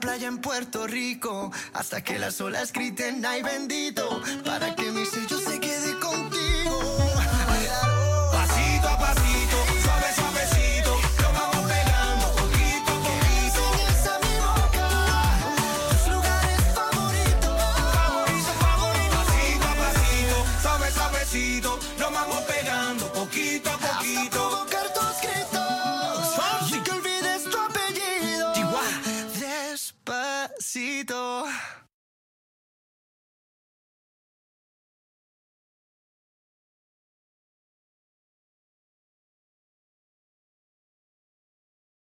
playa 0.02 0.26
en 0.26 0.38
Puerto 0.38 0.88
Rico 0.88 1.52
hasta 1.74 2.02
que 2.02 2.18
las 2.18 2.40
olas 2.40 2.72
griten 2.72 3.24
ay 3.24 3.40
bendito 3.40 4.20
para 4.44 4.74
que 4.74 4.90
mis 4.90 5.08
sellos 5.08 5.41